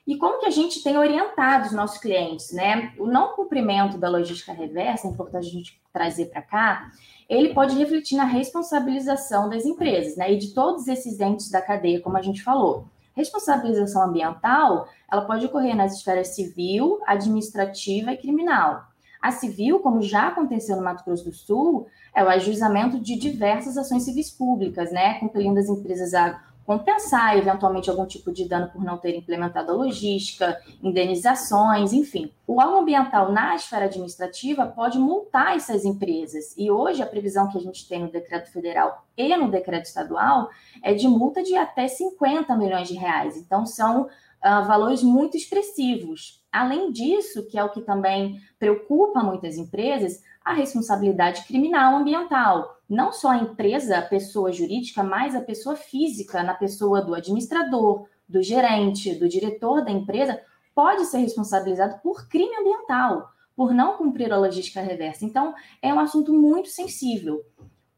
E 0.06 0.18
como 0.18 0.40
que 0.40 0.46
a 0.46 0.52
gente 0.52 0.84
tem 0.84 0.98
orientado 0.98 1.68
os 1.68 1.72
nossos 1.72 1.98
clientes, 1.98 2.52
né? 2.52 2.94
O 3.00 3.06
não 3.06 3.36
cumprimento 3.36 3.98
da 3.98 4.10
logística 4.10 4.52
reversa, 4.52 5.08
é 5.08 5.12
importante 5.12 5.48
a 5.48 5.52
gente 5.52 5.82
trazer 5.94 6.26
para 6.26 6.42
cá, 6.42 6.92
ele 7.30 7.54
pode 7.54 7.78
refletir 7.78 8.18
na 8.18 8.26
responsabilização 8.26 9.50
das 9.50 9.66
empresas, 9.66 10.18
né? 10.18 10.34
E 10.34 10.38
de 10.38 10.54
todos 10.54 10.88
esses 10.88 11.20
entes 11.22 11.50
da 11.50 11.62
cadeia, 11.62 12.02
como 12.02 12.18
a 12.18 12.22
gente 12.22 12.44
falou. 12.44 12.86
Responsabilização 13.16 14.04
ambiental, 14.04 14.90
ela 15.10 15.22
pode 15.22 15.46
ocorrer 15.46 15.76
nas 15.76 15.96
esferas 15.96 16.30
civil, 16.30 17.00
administrativa 17.06 18.12
e 18.12 18.18
criminal. 18.18 18.88
A 19.22 19.32
civil, 19.32 19.80
como 19.80 20.02
já 20.02 20.28
aconteceu 20.28 20.76
no 20.76 20.84
Mato 20.84 21.06
Grosso 21.06 21.24
do 21.24 21.32
Sul, 21.32 21.88
é 22.14 22.22
o 22.22 22.28
ajuizamento 22.28 23.00
de 23.00 23.16
diversas 23.16 23.78
ações 23.78 24.04
civis 24.04 24.30
públicas, 24.30 24.92
né? 24.92 25.14
Compelindo 25.20 25.60
as 25.60 25.70
empresas 25.70 26.14
a 26.14 26.42
compensar 26.66 27.38
eventualmente 27.38 27.90
algum 27.90 28.06
tipo 28.06 28.32
de 28.32 28.48
dano 28.48 28.70
por 28.70 28.84
não 28.84 28.98
ter 28.98 29.16
implementado 29.16 29.72
a 29.72 29.76
logística, 29.76 30.60
indenizações, 30.82 31.94
enfim. 31.94 32.32
O 32.48 32.60
órgão 32.60 32.80
ambiental 32.80 33.32
na 33.32 33.56
esfera 33.56 33.86
administrativa 33.86 34.66
pode 34.66 34.98
multar 34.98 35.56
essas 35.56 35.86
empresas. 35.86 36.54
E 36.58 36.70
hoje 36.72 37.02
a 37.02 37.06
previsão 37.06 37.50
que 37.50 37.58
a 37.58 37.62
gente 37.62 37.88
tem 37.88 38.02
no 38.02 38.12
decreto 38.12 38.52
federal 38.52 39.06
e 39.18 39.36
no 39.36 39.50
decreto 39.50 39.86
estadual 39.86 40.50
é 40.82 40.94
de 40.94 41.08
multa 41.08 41.44
de 41.44 41.56
até 41.56 41.88
50 41.88 42.56
milhões 42.56 42.88
de 42.88 42.96
reais. 42.96 43.38
Então 43.38 43.66
são 43.66 44.04
uh, 44.04 44.66
valores 44.66 45.02
muito 45.02 45.38
expressivos. 45.38 46.43
Além 46.54 46.92
disso, 46.92 47.48
que 47.48 47.58
é 47.58 47.64
o 47.64 47.72
que 47.72 47.82
também 47.82 48.40
preocupa 48.60 49.24
muitas 49.24 49.58
empresas, 49.58 50.22
a 50.46 50.54
responsabilidade 50.54 51.46
criminal 51.46 51.96
ambiental. 51.96 52.78
Não 52.88 53.12
só 53.12 53.30
a 53.30 53.38
empresa, 53.38 53.98
a 53.98 54.02
pessoa 54.04 54.52
jurídica, 54.52 55.02
mas 55.02 55.36
a 55.36 55.42
pessoa 55.42 55.76
física, 55.76 56.44
na 56.44 56.54
pessoa 56.54 57.02
do 57.02 57.16
administrador, 57.16 58.06
do 58.30 58.44
gerente, 58.44 59.16
do 59.16 59.28
diretor 59.28 59.84
da 59.84 59.90
empresa, 59.90 60.40
pode 60.76 61.06
ser 61.06 61.18
responsabilizado 61.18 62.00
por 62.04 62.28
crime 62.28 62.56
ambiental, 62.56 63.32
por 63.56 63.74
não 63.74 63.98
cumprir 63.98 64.32
a 64.32 64.38
logística 64.38 64.80
reversa. 64.80 65.26
Então, 65.26 65.56
é 65.82 65.92
um 65.92 66.00
assunto 66.00 66.32
muito 66.34 66.70
sensível. 66.70 67.44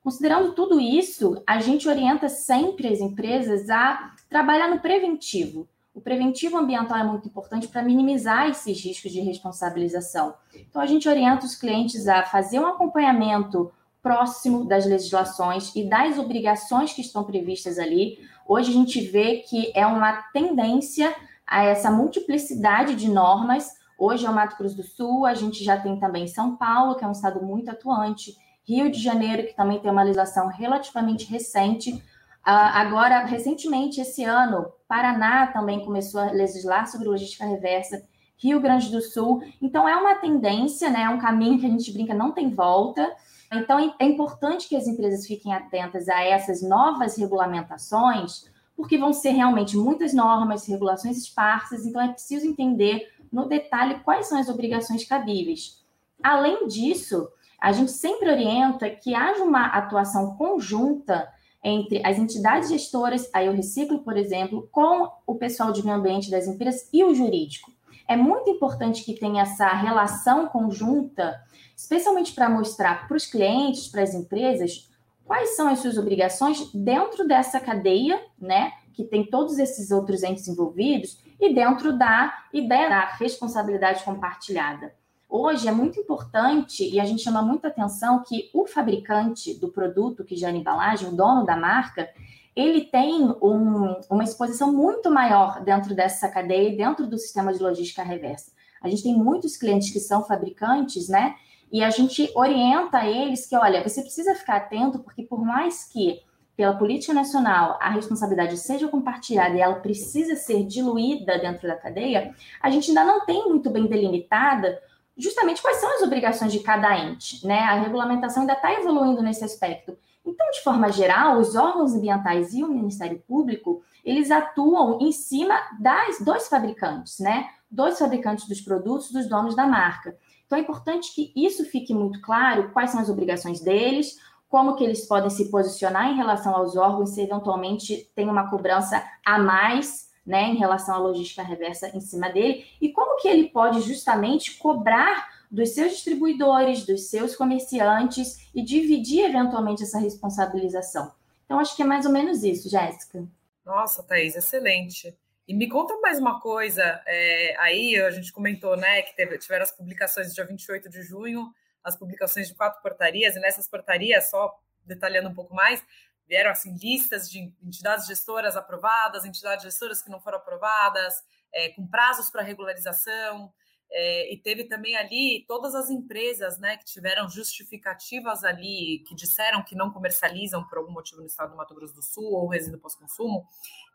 Considerando 0.02 0.54
tudo 0.54 0.80
isso, 0.80 1.42
a 1.46 1.60
gente 1.60 1.90
orienta 1.90 2.30
sempre 2.30 2.88
as 2.88 3.02
empresas 3.02 3.70
a 3.70 4.14
trabalhar 4.30 4.70
no 4.70 4.80
preventivo. 4.80 5.68
O 5.96 6.02
preventivo 6.02 6.58
ambiental 6.58 6.98
é 6.98 7.04
muito 7.06 7.26
importante 7.26 7.70
para 7.70 7.82
minimizar 7.82 8.50
esses 8.50 8.84
riscos 8.84 9.14
de 9.14 9.22
responsabilização. 9.22 10.34
Então, 10.54 10.82
a 10.82 10.86
gente 10.86 11.08
orienta 11.08 11.46
os 11.46 11.56
clientes 11.56 12.06
a 12.06 12.22
fazer 12.24 12.60
um 12.60 12.68
acompanhamento 12.68 13.72
próximo 14.04 14.66
das 14.66 14.86
legislações 14.86 15.74
e 15.74 15.88
das 15.88 16.20
obrigações 16.20 16.92
que 16.92 17.00
estão 17.00 17.24
previstas 17.24 17.80
ali. 17.80 18.20
Hoje 18.46 18.72
a 18.72 18.74
gente 18.74 19.00
vê 19.00 19.38
que 19.38 19.72
é 19.74 19.88
uma 19.88 20.22
tendência 20.34 21.16
a 21.48 21.64
essa 21.64 21.90
multiplicidade 21.90 22.94
de 22.94 23.10
normas. 23.10 23.72
Hoje 23.98 24.26
é 24.26 24.30
o 24.30 24.36
Mato 24.36 24.58
Grosso 24.58 24.76
do 24.76 24.84
Sul, 24.84 25.26
a 25.26 25.34
gente 25.34 25.64
já 25.64 25.80
tem 25.80 25.98
também 25.98 26.28
São 26.28 26.58
Paulo, 26.58 26.96
que 26.96 27.06
é 27.06 27.08
um 27.08 27.14
estado 27.14 27.42
muito 27.42 27.72
atuante, 27.72 28.36
Rio 28.68 28.92
de 28.92 29.02
Janeiro, 29.02 29.48
que 29.48 29.56
também 29.56 29.80
tem 29.80 29.90
uma 29.90 30.04
legislação 30.04 30.50
relativamente 30.50 31.26
recente, 31.26 32.04
agora, 32.46 33.26
recentemente, 33.26 34.00
esse 34.00 34.24
ano, 34.24 34.72
Paraná 34.88 35.48
também 35.48 35.84
começou 35.84 36.22
a 36.22 36.32
legislar 36.32 36.88
sobre 36.88 37.08
logística 37.08 37.46
reversa, 37.46 38.04
Rio 38.38 38.60
Grande 38.60 38.92
do 38.92 39.02
Sul. 39.02 39.42
Então, 39.62 39.88
é 39.88 39.96
uma 39.96 40.16
tendência, 40.16 40.90
né? 40.90 41.04
é 41.04 41.10
um 41.10 41.18
caminho 41.18 41.60
que 41.60 41.66
a 41.66 41.70
gente 41.70 41.92
brinca, 41.92 42.14
não 42.14 42.32
tem 42.32 42.50
volta. 42.50 43.12
Então, 43.52 43.94
é 44.00 44.06
importante 44.06 44.68
que 44.68 44.76
as 44.76 44.88
empresas 44.88 45.26
fiquem 45.26 45.54
atentas 45.54 46.08
a 46.10 46.22
essas 46.24 46.62
novas 46.62 47.18
regulamentações, 47.18 48.46
porque 48.76 48.98
vão 48.98 49.14
ser 49.14 49.32
realmente 49.32 49.78
muitas 49.78 50.14
normas, 50.14 50.68
regulações 50.68 51.18
esparsas, 51.18 51.86
então 51.86 52.02
é 52.02 52.10
preciso 52.10 52.46
entender 52.46 53.10
no 53.32 53.48
detalhe 53.48 54.00
quais 54.00 54.28
são 54.28 54.38
as 54.38 54.50
obrigações 54.50 55.06
cabíveis. 55.06 55.84
Além 56.22 56.68
disso, 56.68 57.30
a 57.62 57.72
gente 57.72 57.92
sempre 57.92 58.30
orienta 58.30 58.90
que 58.90 59.16
haja 59.16 59.44
uma 59.44 59.68
atuação 59.68 60.36
conjunta 60.36 61.28
entre 61.66 62.00
as 62.06 62.20
entidades 62.20 62.70
gestoras, 62.70 63.28
aí 63.34 63.50
o 63.50 63.52
Reciclo, 63.52 64.00
por 64.04 64.16
exemplo, 64.16 64.70
com 64.72 65.10
o 65.26 65.34
pessoal 65.34 65.72
de 65.72 65.84
meio 65.84 65.98
ambiente 65.98 66.30
das 66.30 66.46
empresas 66.46 66.88
e 66.94 67.04
o 67.04 67.16
jurídico. 67.16 67.72
É 68.08 68.16
muito 68.16 68.48
importante 68.52 69.04
que 69.04 69.16
tenha 69.16 69.42
essa 69.42 69.68
relação 69.70 70.46
conjunta, 70.46 71.42
especialmente 71.76 72.34
para 72.34 72.48
mostrar 72.48 73.08
para 73.08 73.18
os 73.18 73.26
clientes, 73.26 73.88
para 73.88 74.04
as 74.04 74.14
empresas, 74.14 74.88
quais 75.26 75.56
são 75.56 75.68
as 75.68 75.80
suas 75.80 75.98
obrigações 75.98 76.70
dentro 76.72 77.28
dessa 77.28 77.60
cadeia, 77.60 78.22
né, 78.40 78.72
que 78.94 79.04
tem 79.04 79.26
todos 79.26 79.58
esses 79.58 79.90
outros 79.90 80.22
entes 80.22 80.48
envolvidos, 80.48 81.18
e 81.42 81.52
dentro 81.52 81.98
da 81.98 82.32
ideia 82.54 82.88
da 82.90 83.06
responsabilidade 83.06 84.04
compartilhada. 84.04 84.94
Hoje 85.38 85.68
é 85.68 85.72
muito 85.74 86.00
importante 86.00 86.90
e 86.90 86.98
a 86.98 87.04
gente 87.04 87.22
chama 87.22 87.42
muita 87.42 87.68
atenção 87.68 88.24
que 88.24 88.50
o 88.54 88.66
fabricante 88.66 89.54
do 89.60 89.68
produto 89.68 90.24
que 90.24 90.34
gera 90.34 90.56
embalagem, 90.56 91.10
o 91.10 91.12
dono 91.12 91.46
da 91.46 91.58
marca, 91.58 92.10
ele 92.56 92.86
tem 92.86 93.22
um, 93.42 94.00
uma 94.10 94.24
exposição 94.24 94.72
muito 94.72 95.12
maior 95.12 95.62
dentro 95.62 95.94
dessa 95.94 96.30
cadeia 96.30 96.70
e 96.70 96.78
dentro 96.78 97.06
do 97.06 97.18
sistema 97.18 97.52
de 97.52 97.62
logística 97.62 98.02
reversa. 98.02 98.54
A 98.82 98.88
gente 98.88 99.04
tem 99.04 99.14
muitos 99.14 99.58
clientes 99.58 99.92
que 99.92 100.00
são 100.00 100.24
fabricantes, 100.24 101.10
né? 101.10 101.36
E 101.70 101.84
a 101.84 101.90
gente 101.90 102.32
orienta 102.34 103.06
eles 103.06 103.46
que, 103.46 103.58
olha, 103.58 103.84
você 103.84 104.04
precisa 104.04 104.36
ficar 104.36 104.56
atento, 104.56 105.00
porque 105.00 105.24
por 105.24 105.44
mais 105.44 105.84
que 105.84 106.22
pela 106.56 106.78
política 106.78 107.14
nacional 107.14 107.78
a 107.82 107.90
responsabilidade 107.90 108.56
seja 108.56 108.88
compartilhada 108.88 109.54
e 109.54 109.60
ela 109.60 109.82
precisa 109.82 110.38
ser 110.38 110.64
diluída 110.64 111.38
dentro 111.38 111.68
da 111.68 111.76
cadeia, 111.76 112.34
a 112.62 112.70
gente 112.70 112.88
ainda 112.88 113.04
não 113.04 113.26
tem 113.26 113.50
muito 113.50 113.70
bem 113.70 113.86
delimitada 113.86 114.80
justamente 115.18 115.62
quais 115.62 115.78
são 115.78 115.94
as 115.96 116.02
obrigações 116.02 116.52
de 116.52 116.60
cada 116.60 116.98
ente, 116.98 117.46
né? 117.46 117.60
A 117.60 117.80
regulamentação 117.80 118.42
ainda 118.42 118.54
está 118.54 118.74
evoluindo 118.74 119.22
nesse 119.22 119.44
aspecto. 119.44 119.98
Então, 120.26 120.50
de 120.52 120.62
forma 120.64 120.92
geral, 120.92 121.40
os 121.40 121.56
órgãos 121.56 121.94
ambientais 121.94 122.54
e 122.54 122.64
o 122.64 122.68
Ministério 122.68 123.22
Público, 123.28 123.84
eles 124.04 124.32
atuam 124.32 125.00
em 125.00 125.12
cima 125.12 125.56
das 125.80 126.20
dos 126.20 126.48
fabricantes, 126.48 127.20
né? 127.20 127.48
Dos 127.70 128.00
fabricantes 128.00 128.48
dos 128.48 128.62
produtos, 128.62 129.12
dos 129.12 129.28
donos 129.28 129.56
da 129.56 129.68
marca. 129.68 130.18
Então, 130.46 130.58
é 130.58 130.62
importante 130.62 131.14
que 131.14 131.32
isso 131.36 131.64
fique 131.66 131.94
muito 131.94 132.22
claro, 132.22 132.72
quais 132.72 132.92
são 132.92 133.00
as 133.00 133.10
obrigações 133.10 133.62
deles, 133.62 134.20
como 134.50 134.76
que 134.76 134.84
eles 134.84 135.06
podem 135.06 135.30
se 135.30 135.50
posicionar 135.50 136.10
em 136.10 136.16
relação 136.16 136.56
aos 136.56 136.76
órgãos 136.76 137.12
se 137.12 137.22
eventualmente 137.22 138.10
tem 138.16 138.30
uma 138.30 138.50
cobrança 138.50 139.04
a 139.26 139.38
mais 139.38 140.05
né, 140.26 140.46
em 140.46 140.58
relação 140.58 140.96
à 140.96 140.98
logística 140.98 141.44
reversa 141.44 141.96
em 141.96 142.02
cima 142.02 142.30
dele, 142.30 142.66
e 142.82 142.92
como 142.92 143.22
que 143.22 143.28
ele 143.28 143.50
pode 143.50 143.82
justamente 143.82 144.58
cobrar 144.58 145.30
dos 145.52 145.70
seus 145.70 145.94
distribuidores, 145.94 146.86
dos 146.86 147.10
seus 147.10 147.36
comerciantes 147.36 148.50
e 148.54 148.64
dividir 148.64 149.26
eventualmente 149.26 149.84
essa 149.84 150.00
responsabilização. 150.00 151.12
Então, 151.46 151.60
acho 151.60 151.76
que 151.76 151.84
é 151.84 151.86
mais 151.86 152.06
ou 152.06 152.12
menos 152.12 152.44
isso, 152.44 152.70
Jéssica. 152.70 153.24
Nossa, 153.64 154.04
Thaís, 154.04 154.36
excelente. 154.36 155.16
E 155.48 155.54
me 155.54 155.70
conta 155.70 155.96
mais 156.00 156.18
uma 156.18 156.40
coisa, 156.42 157.02
é, 157.06 157.56
aí 157.60 157.96
a 158.02 158.10
gente 158.10 158.34
comentou, 158.34 158.76
né, 158.76 159.04
que 159.04 159.16
teve, 159.16 159.38
tiveram 159.38 159.64
as 159.64 159.72
publicações 159.72 160.34
dia 160.34 160.44
28 160.44 160.90
de 160.90 161.04
junho, 161.04 161.52
as 161.84 161.96
publicações 161.96 162.48
de 162.48 162.56
quatro 162.56 162.82
portarias, 162.82 163.36
e 163.36 163.40
nessas 163.40 163.68
portarias, 163.68 164.30
só 164.32 164.60
detalhando 164.84 165.30
um 165.30 165.34
pouco 165.34 165.54
mais, 165.54 165.84
vieram 166.28 166.52
assim 166.52 166.76
listas 166.78 167.30
de 167.30 167.54
entidades 167.64 168.08
gestoras 168.08 168.56
aprovadas, 168.56 169.26
entidades 169.26 169.64
gestoras 169.64 170.02
que 170.02 170.10
não 170.10 170.20
foram 170.20 170.38
aprovadas, 170.38 171.14
é, 171.54 171.70
com 171.70 171.88
prazos 171.88 172.30
para 172.30 172.42
regularização, 172.42 173.52
é, 173.92 174.34
e 174.34 174.38
teve 174.38 174.66
também 174.66 174.98
ali 174.98 175.46
todas 175.48 175.76
as 175.76 175.90
empresas 175.90 176.60
né, 176.60 176.76
que 176.78 176.86
tiveram 176.86 177.30
justificativas 177.30 178.44
ali, 178.44 179.04
que 179.08 179.16
disseram 179.16 179.64
que 179.64 179.76
não 179.76 179.92
comercializam 179.92 180.68
por 180.68 180.80
algum 180.80 180.92
motivo 180.92 181.22
no 181.22 181.28
estado 181.28 181.52
do 181.52 181.58
Mato 181.58 181.74
Grosso 181.76 181.94
do 181.94 182.02
Sul, 182.02 182.26
ou 182.26 182.48
resíduo 182.48 182.80
pós-consumo, 182.80 183.48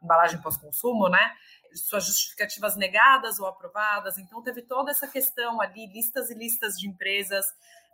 embalagem 0.03 0.41
pós-consumo, 0.41 1.09
né? 1.09 1.33
Suas 1.75 2.07
justificativas 2.07 2.77
negadas 2.77 3.39
ou 3.39 3.47
aprovadas. 3.47 4.17
Então, 4.17 4.43
teve 4.43 4.63
toda 4.63 4.91
essa 4.91 5.07
questão 5.07 5.61
ali, 5.61 5.87
listas 5.87 6.31
e 6.31 6.35
listas 6.35 6.79
de 6.79 6.89
empresas, 6.89 7.47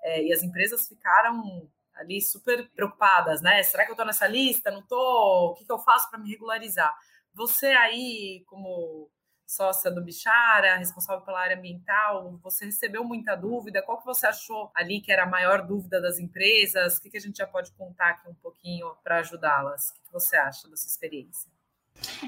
é, 0.05 0.23
e 0.23 0.33
as 0.33 0.43
empresas 0.43 0.87
ficaram 0.87 1.69
ali 1.96 2.20
super 2.20 2.68
preocupadas, 2.70 3.40
né? 3.42 3.62
Será 3.62 3.84
que 3.84 3.90
eu 3.90 3.94
estou 3.94 4.06
nessa 4.06 4.26
lista? 4.26 4.70
Não 4.70 4.80
estou? 4.80 5.50
O 5.50 5.54
que, 5.54 5.64
que 5.64 5.72
eu 5.72 5.78
faço 5.78 6.08
para 6.10 6.18
me 6.18 6.30
regularizar? 6.30 6.94
Você 7.34 7.66
aí, 7.66 8.44
como 8.46 9.10
sócia 9.46 9.90
do 9.90 10.02
Bichara, 10.02 10.76
responsável 10.76 11.24
pela 11.24 11.40
área 11.40 11.56
ambiental, 11.56 12.38
você 12.42 12.64
recebeu 12.64 13.04
muita 13.04 13.36
dúvida? 13.36 13.82
Qual 13.82 13.98
que 13.98 14.04
você 14.04 14.26
achou 14.26 14.70
ali 14.74 15.00
que 15.00 15.12
era 15.12 15.22
a 15.22 15.26
maior 15.26 15.66
dúvida 15.66 16.00
das 16.00 16.18
empresas? 16.18 16.96
O 16.96 17.02
que, 17.02 17.10
que 17.10 17.16
a 17.16 17.20
gente 17.20 17.36
já 17.36 17.46
pode 17.46 17.72
contar 17.72 18.10
aqui 18.10 18.28
um 18.28 18.34
pouquinho 18.34 18.94
para 19.04 19.18
ajudá-las? 19.18 19.90
O 19.90 19.94
que, 19.94 20.00
que 20.02 20.12
você 20.12 20.36
acha 20.36 20.68
dessa 20.68 20.86
experiência? 20.86 21.55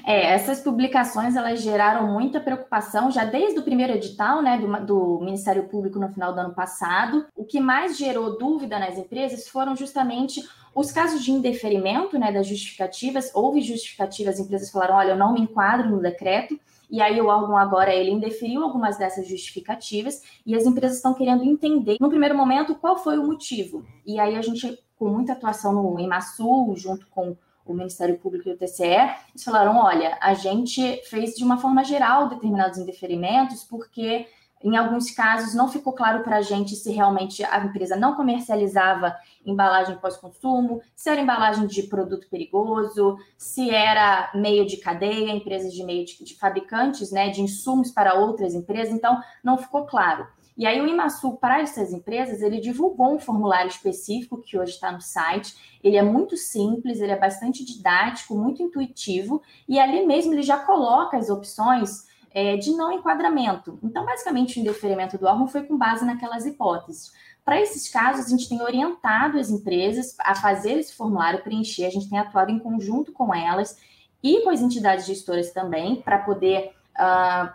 É, 0.05 0.33
essas 0.33 0.59
publicações 0.59 1.35
elas 1.35 1.61
geraram 1.61 2.07
muita 2.07 2.39
preocupação 2.39 3.11
já 3.11 3.25
desde 3.25 3.59
o 3.59 3.63
primeiro 3.63 3.93
edital, 3.93 4.41
né, 4.41 4.57
do, 4.57 4.85
do, 4.85 5.19
Ministério 5.23 5.67
Público 5.67 5.99
no 5.99 6.09
final 6.09 6.33
do 6.33 6.39
ano 6.39 6.53
passado. 6.53 7.25
O 7.35 7.43
que 7.43 7.59
mais 7.59 7.97
gerou 7.97 8.37
dúvida 8.37 8.79
nas 8.79 8.97
empresas 8.97 9.47
foram 9.47 9.75
justamente 9.75 10.47
os 10.73 10.91
casos 10.91 11.23
de 11.23 11.31
indeferimento, 11.31 12.17
né, 12.17 12.31
das 12.31 12.47
justificativas. 12.47 13.31
Houve 13.33 13.61
justificativas, 13.61 14.35
as 14.35 14.39
empresas 14.39 14.69
falaram, 14.69 14.95
olha, 14.95 15.11
eu 15.11 15.17
não 15.17 15.33
me 15.33 15.41
enquadro 15.41 15.89
no 15.89 16.01
decreto. 16.01 16.59
E 16.89 17.01
aí 17.01 17.21
o 17.21 17.27
órgão 17.27 17.55
agora 17.55 17.93
ele 17.93 18.09
indeferiu 18.09 18.63
algumas 18.63 18.97
dessas 18.97 19.27
justificativas 19.27 20.23
e 20.43 20.55
as 20.55 20.65
empresas 20.65 20.97
estão 20.97 21.13
querendo 21.13 21.43
entender, 21.43 21.97
no 21.99 22.09
primeiro 22.09 22.35
momento, 22.35 22.73
qual 22.73 22.97
foi 22.97 23.19
o 23.19 23.27
motivo. 23.27 23.85
E 24.03 24.19
aí 24.19 24.35
a 24.35 24.41
gente, 24.41 24.79
com 24.97 25.07
muita 25.07 25.33
atuação 25.33 25.71
no 25.71 25.99
EMASUL, 25.99 26.75
junto 26.75 27.05
com 27.11 27.37
o 27.73 27.75
Ministério 27.75 28.17
Público 28.17 28.49
e 28.49 28.51
o 28.51 28.57
TCE, 28.57 28.83
eles 28.83 29.43
falaram: 29.43 29.77
olha, 29.77 30.17
a 30.21 30.33
gente 30.33 31.01
fez 31.09 31.35
de 31.35 31.43
uma 31.43 31.57
forma 31.57 31.83
geral 31.83 32.29
determinados 32.29 32.77
indeferimentos, 32.77 33.63
porque 33.63 34.27
em 34.61 34.75
alguns 34.75 35.09
casos, 35.11 35.55
não 35.55 35.69
ficou 35.69 35.93
claro 35.93 36.21
para 36.21 36.37
a 36.37 36.41
gente 36.41 36.75
se 36.75 36.91
realmente 36.91 37.43
a 37.45 37.63
empresa 37.63 37.95
não 37.95 38.15
comercializava 38.15 39.15
embalagem 39.45 39.97
pós-consumo, 39.97 40.81
se 40.93 41.09
era 41.09 41.21
embalagem 41.21 41.65
de 41.65 41.83
produto 41.83 42.27
perigoso, 42.29 43.17
se 43.37 43.69
era 43.69 44.29
meio 44.35 44.65
de 44.65 44.75
cadeia, 44.77 45.31
empresas 45.31 45.73
de 45.73 45.81
meio 45.83 46.05
de, 46.05 46.21
de 46.23 46.35
fabricantes, 46.35 47.09
né, 47.09 47.29
de 47.29 47.41
insumos 47.41 47.89
para 47.89 48.15
outras 48.15 48.53
empresas. 48.53 48.93
Então, 48.93 49.21
não 49.41 49.57
ficou 49.57 49.85
claro. 49.85 50.27
E 50.59 50.65
aí 50.65 50.81
o 50.81 50.85
Imasul, 50.85 51.37
para 51.37 51.61
essas 51.61 51.93
empresas, 51.93 52.41
ele 52.41 52.59
divulgou 52.59 53.15
um 53.15 53.19
formulário 53.19 53.69
específico 53.69 54.41
que 54.41 54.59
hoje 54.59 54.73
está 54.73 54.91
no 54.91 54.99
site. 54.99 55.55
Ele 55.81 55.95
é 55.95 56.03
muito 56.03 56.35
simples, 56.35 56.99
ele 56.99 57.13
é 57.13 57.17
bastante 57.17 57.63
didático, 57.63 58.35
muito 58.35 58.61
intuitivo, 58.61 59.41
e 59.69 59.79
ali 59.79 60.05
mesmo 60.05 60.33
ele 60.33 60.41
já 60.41 60.57
coloca 60.59 61.15
as 61.15 61.29
opções 61.29 62.09
é, 62.31 62.57
de 62.57 62.71
não 62.71 62.91
enquadramento. 62.91 63.79
Então, 63.81 64.05
basicamente, 64.05 64.59
o 64.59 64.61
indeferimento 64.61 65.17
do 65.17 65.27
órgão 65.27 65.47
foi 65.47 65.63
com 65.63 65.77
base 65.77 66.03
naquelas 66.03 66.45
hipóteses. 66.45 67.13
Para 67.45 67.61
esses 67.61 67.89
casos, 67.89 68.25
a 68.25 68.29
gente 68.29 68.49
tem 68.49 68.61
orientado 68.61 69.39
as 69.39 69.49
empresas 69.49 70.13
a 70.19 70.35
fazer 70.35 70.73
esse 70.73 70.93
formulário, 70.93 71.41
preencher, 71.41 71.85
a 71.85 71.89
gente 71.89 72.09
tem 72.09 72.19
atuado 72.19 72.51
em 72.51 72.59
conjunto 72.59 73.13
com 73.13 73.33
elas 73.33 73.77
e 74.21 74.41
com 74.41 74.49
as 74.49 74.59
entidades 74.59 75.05
gestoras 75.05 75.53
também, 75.53 76.01
para 76.01 76.17
poder 76.17 76.73
uh, 76.99 77.49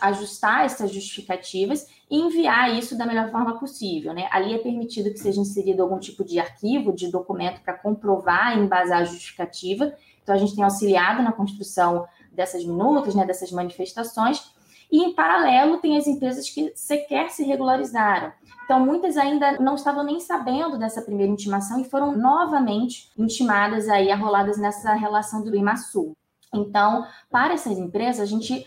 ajustar 0.00 0.64
essas 0.64 0.92
justificativas 0.92 1.86
e 2.10 2.18
enviar 2.18 2.72
isso 2.76 2.96
da 2.96 3.06
melhor 3.06 3.30
forma 3.30 3.58
possível. 3.58 4.12
Né? 4.12 4.28
Ali 4.30 4.54
é 4.54 4.58
permitido 4.58 5.10
que 5.10 5.18
seja 5.18 5.40
inserido 5.40 5.82
algum 5.82 5.98
tipo 5.98 6.24
de 6.24 6.38
arquivo, 6.38 6.92
de 6.92 7.10
documento 7.10 7.60
para 7.62 7.74
comprovar 7.74 8.56
e 8.56 8.60
embasar 8.60 9.00
a 9.00 9.04
justificativa. 9.04 9.92
Então, 10.22 10.34
a 10.34 10.38
gente 10.38 10.54
tem 10.54 10.64
auxiliado 10.64 11.22
na 11.22 11.32
construção 11.32 12.06
dessas 12.32 12.64
minutas, 12.64 13.14
né, 13.14 13.24
dessas 13.24 13.52
manifestações, 13.52 14.42
e 14.90 15.02
em 15.02 15.14
paralelo 15.14 15.78
tem 15.78 15.96
as 15.96 16.06
empresas 16.06 16.48
que 16.48 16.72
sequer 16.74 17.30
se 17.30 17.44
regularizaram. 17.44 18.32
Então, 18.64 18.80
muitas 18.80 19.16
ainda 19.16 19.58
não 19.60 19.74
estavam 19.74 20.02
nem 20.02 20.18
sabendo 20.20 20.78
dessa 20.78 21.02
primeira 21.02 21.30
intimação 21.30 21.80
e 21.80 21.84
foram 21.84 22.16
novamente 22.16 23.10
intimadas 23.16 23.88
aí, 23.88 24.10
arroladas 24.10 24.56
nessa 24.56 24.94
relação 24.94 25.42
do 25.42 25.54
IMASUL. 25.54 26.16
Então, 26.52 27.04
para 27.30 27.54
essas 27.54 27.78
empresas, 27.78 28.20
a 28.20 28.26
gente 28.26 28.66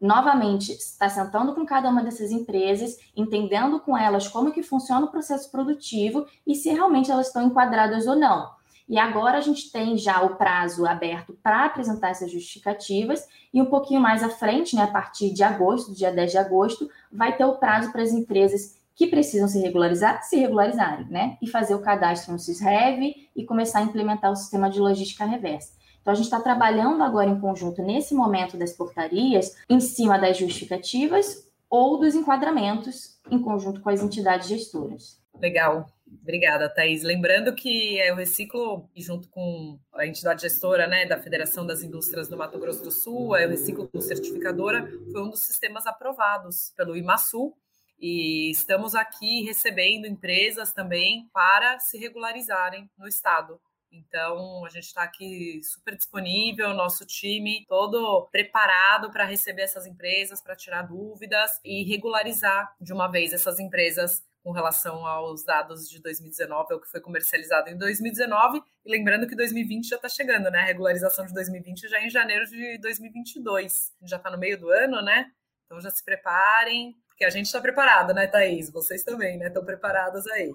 novamente 0.00 0.72
está 0.72 1.08
sentando 1.08 1.54
com 1.54 1.64
cada 1.64 1.88
uma 1.88 2.02
dessas 2.02 2.30
empresas, 2.30 2.98
entendendo 3.16 3.80
com 3.80 3.96
elas 3.96 4.28
como 4.28 4.52
que 4.52 4.62
funciona 4.62 5.06
o 5.06 5.10
processo 5.10 5.50
produtivo 5.50 6.26
e 6.46 6.54
se 6.54 6.70
realmente 6.70 7.10
elas 7.10 7.28
estão 7.28 7.42
enquadradas 7.42 8.06
ou 8.06 8.16
não. 8.16 8.50
E 8.88 8.98
agora 8.98 9.38
a 9.38 9.40
gente 9.40 9.72
tem 9.72 9.96
já 9.96 10.20
o 10.22 10.36
prazo 10.36 10.86
aberto 10.86 11.36
para 11.42 11.64
apresentar 11.64 12.10
essas 12.10 12.30
justificativas, 12.30 13.26
e 13.52 13.62
um 13.62 13.66
pouquinho 13.66 14.00
mais 14.00 14.22
à 14.22 14.28
frente, 14.28 14.76
né, 14.76 14.82
a 14.82 14.88
partir 14.88 15.32
de 15.32 15.42
agosto, 15.42 15.94
dia 15.94 16.12
10 16.12 16.32
de 16.32 16.38
agosto, 16.38 16.90
vai 17.10 17.34
ter 17.34 17.44
o 17.44 17.56
prazo 17.56 17.90
para 17.92 18.02
as 18.02 18.12
empresas 18.12 18.78
que 18.94 19.06
precisam 19.06 19.48
se 19.48 19.58
regularizar, 19.58 20.22
se 20.22 20.36
regularizarem, 20.36 21.06
né? 21.06 21.36
E 21.42 21.48
fazer 21.48 21.74
o 21.74 21.80
cadastro 21.80 22.32
no 22.32 22.38
SysRev 22.38 23.28
e 23.34 23.44
começar 23.44 23.80
a 23.80 23.82
implementar 23.82 24.30
o 24.30 24.36
sistema 24.36 24.70
de 24.70 24.78
logística 24.78 25.24
reversa. 25.24 25.72
Então, 26.04 26.12
a 26.12 26.14
gente 26.14 26.26
está 26.26 26.38
trabalhando 26.38 27.02
agora 27.02 27.30
em 27.30 27.40
conjunto, 27.40 27.80
nesse 27.80 28.14
momento 28.14 28.58
das 28.58 28.74
portarias, 28.74 29.56
em 29.70 29.80
cima 29.80 30.18
das 30.18 30.36
justificativas 30.36 31.48
ou 31.70 31.98
dos 31.98 32.14
enquadramentos, 32.14 33.18
em 33.30 33.40
conjunto 33.40 33.80
com 33.80 33.88
as 33.88 34.02
entidades 34.02 34.46
gestoras. 34.46 35.18
Legal. 35.40 35.88
Obrigada, 36.20 36.68
Thaís. 36.68 37.02
Lembrando 37.02 37.54
que 37.54 37.98
o 38.12 38.16
Reciclo, 38.16 38.86
junto 38.94 39.30
com 39.30 39.78
a 39.94 40.06
entidade 40.06 40.42
gestora 40.42 40.86
né, 40.86 41.06
da 41.06 41.18
Federação 41.18 41.66
das 41.66 41.82
Indústrias 41.82 42.28
do 42.28 42.36
Mato 42.36 42.58
Grosso 42.58 42.84
do 42.84 42.90
Sul, 42.90 43.34
a 43.34 43.38
Reciclo 43.38 43.88
Certificadora, 43.98 44.86
foi 45.10 45.22
um 45.22 45.30
dos 45.30 45.40
sistemas 45.40 45.86
aprovados 45.86 46.70
pelo 46.76 46.94
IMASU. 46.94 47.54
E 47.98 48.50
estamos 48.50 48.94
aqui 48.94 49.42
recebendo 49.42 50.06
empresas 50.06 50.70
também 50.70 51.30
para 51.32 51.78
se 51.78 51.96
regularizarem 51.96 52.90
no 52.98 53.08
Estado. 53.08 53.58
Então, 53.94 54.64
a 54.64 54.68
gente 54.68 54.84
está 54.84 55.02
aqui 55.02 55.60
super 55.62 55.94
disponível, 55.96 56.74
nosso 56.74 57.06
time 57.06 57.64
todo 57.68 58.28
preparado 58.32 59.10
para 59.10 59.24
receber 59.24 59.62
essas 59.62 59.86
empresas, 59.86 60.40
para 60.40 60.56
tirar 60.56 60.82
dúvidas 60.82 61.60
e 61.64 61.84
regularizar 61.84 62.74
de 62.80 62.92
uma 62.92 63.08
vez 63.08 63.32
essas 63.32 63.60
empresas 63.60 64.24
com 64.42 64.50
relação 64.50 65.06
aos 65.06 65.42
dados 65.42 65.88
de 65.88 66.02
2019, 66.02 66.74
o 66.74 66.80
que 66.80 66.90
foi 66.90 67.00
comercializado 67.00 67.70
em 67.70 67.78
2019. 67.78 68.62
E 68.84 68.90
lembrando 68.90 69.26
que 69.26 69.34
2020 69.34 69.88
já 69.88 69.96
está 69.96 70.08
chegando, 70.08 70.50
né? 70.50 70.58
A 70.58 70.64
regularização 70.64 71.24
de 71.24 71.32
2020 71.32 71.88
já 71.88 71.98
é 71.98 72.06
em 72.06 72.10
janeiro 72.10 72.44
de 72.46 72.78
2022. 72.78 73.92
Já 74.02 74.18
está 74.18 74.30
no 74.30 74.36
meio 74.36 74.58
do 74.58 74.68
ano, 74.68 75.00
né? 75.00 75.30
Então 75.64 75.80
já 75.80 75.90
se 75.90 76.04
preparem, 76.04 76.94
porque 77.08 77.24
a 77.24 77.30
gente 77.30 77.46
está 77.46 77.60
preparado, 77.60 78.12
né, 78.12 78.26
Thaís? 78.26 78.70
Vocês 78.70 79.02
também, 79.02 79.38
né? 79.38 79.46
Estão 79.46 79.64
preparados 79.64 80.26
aí. 80.26 80.52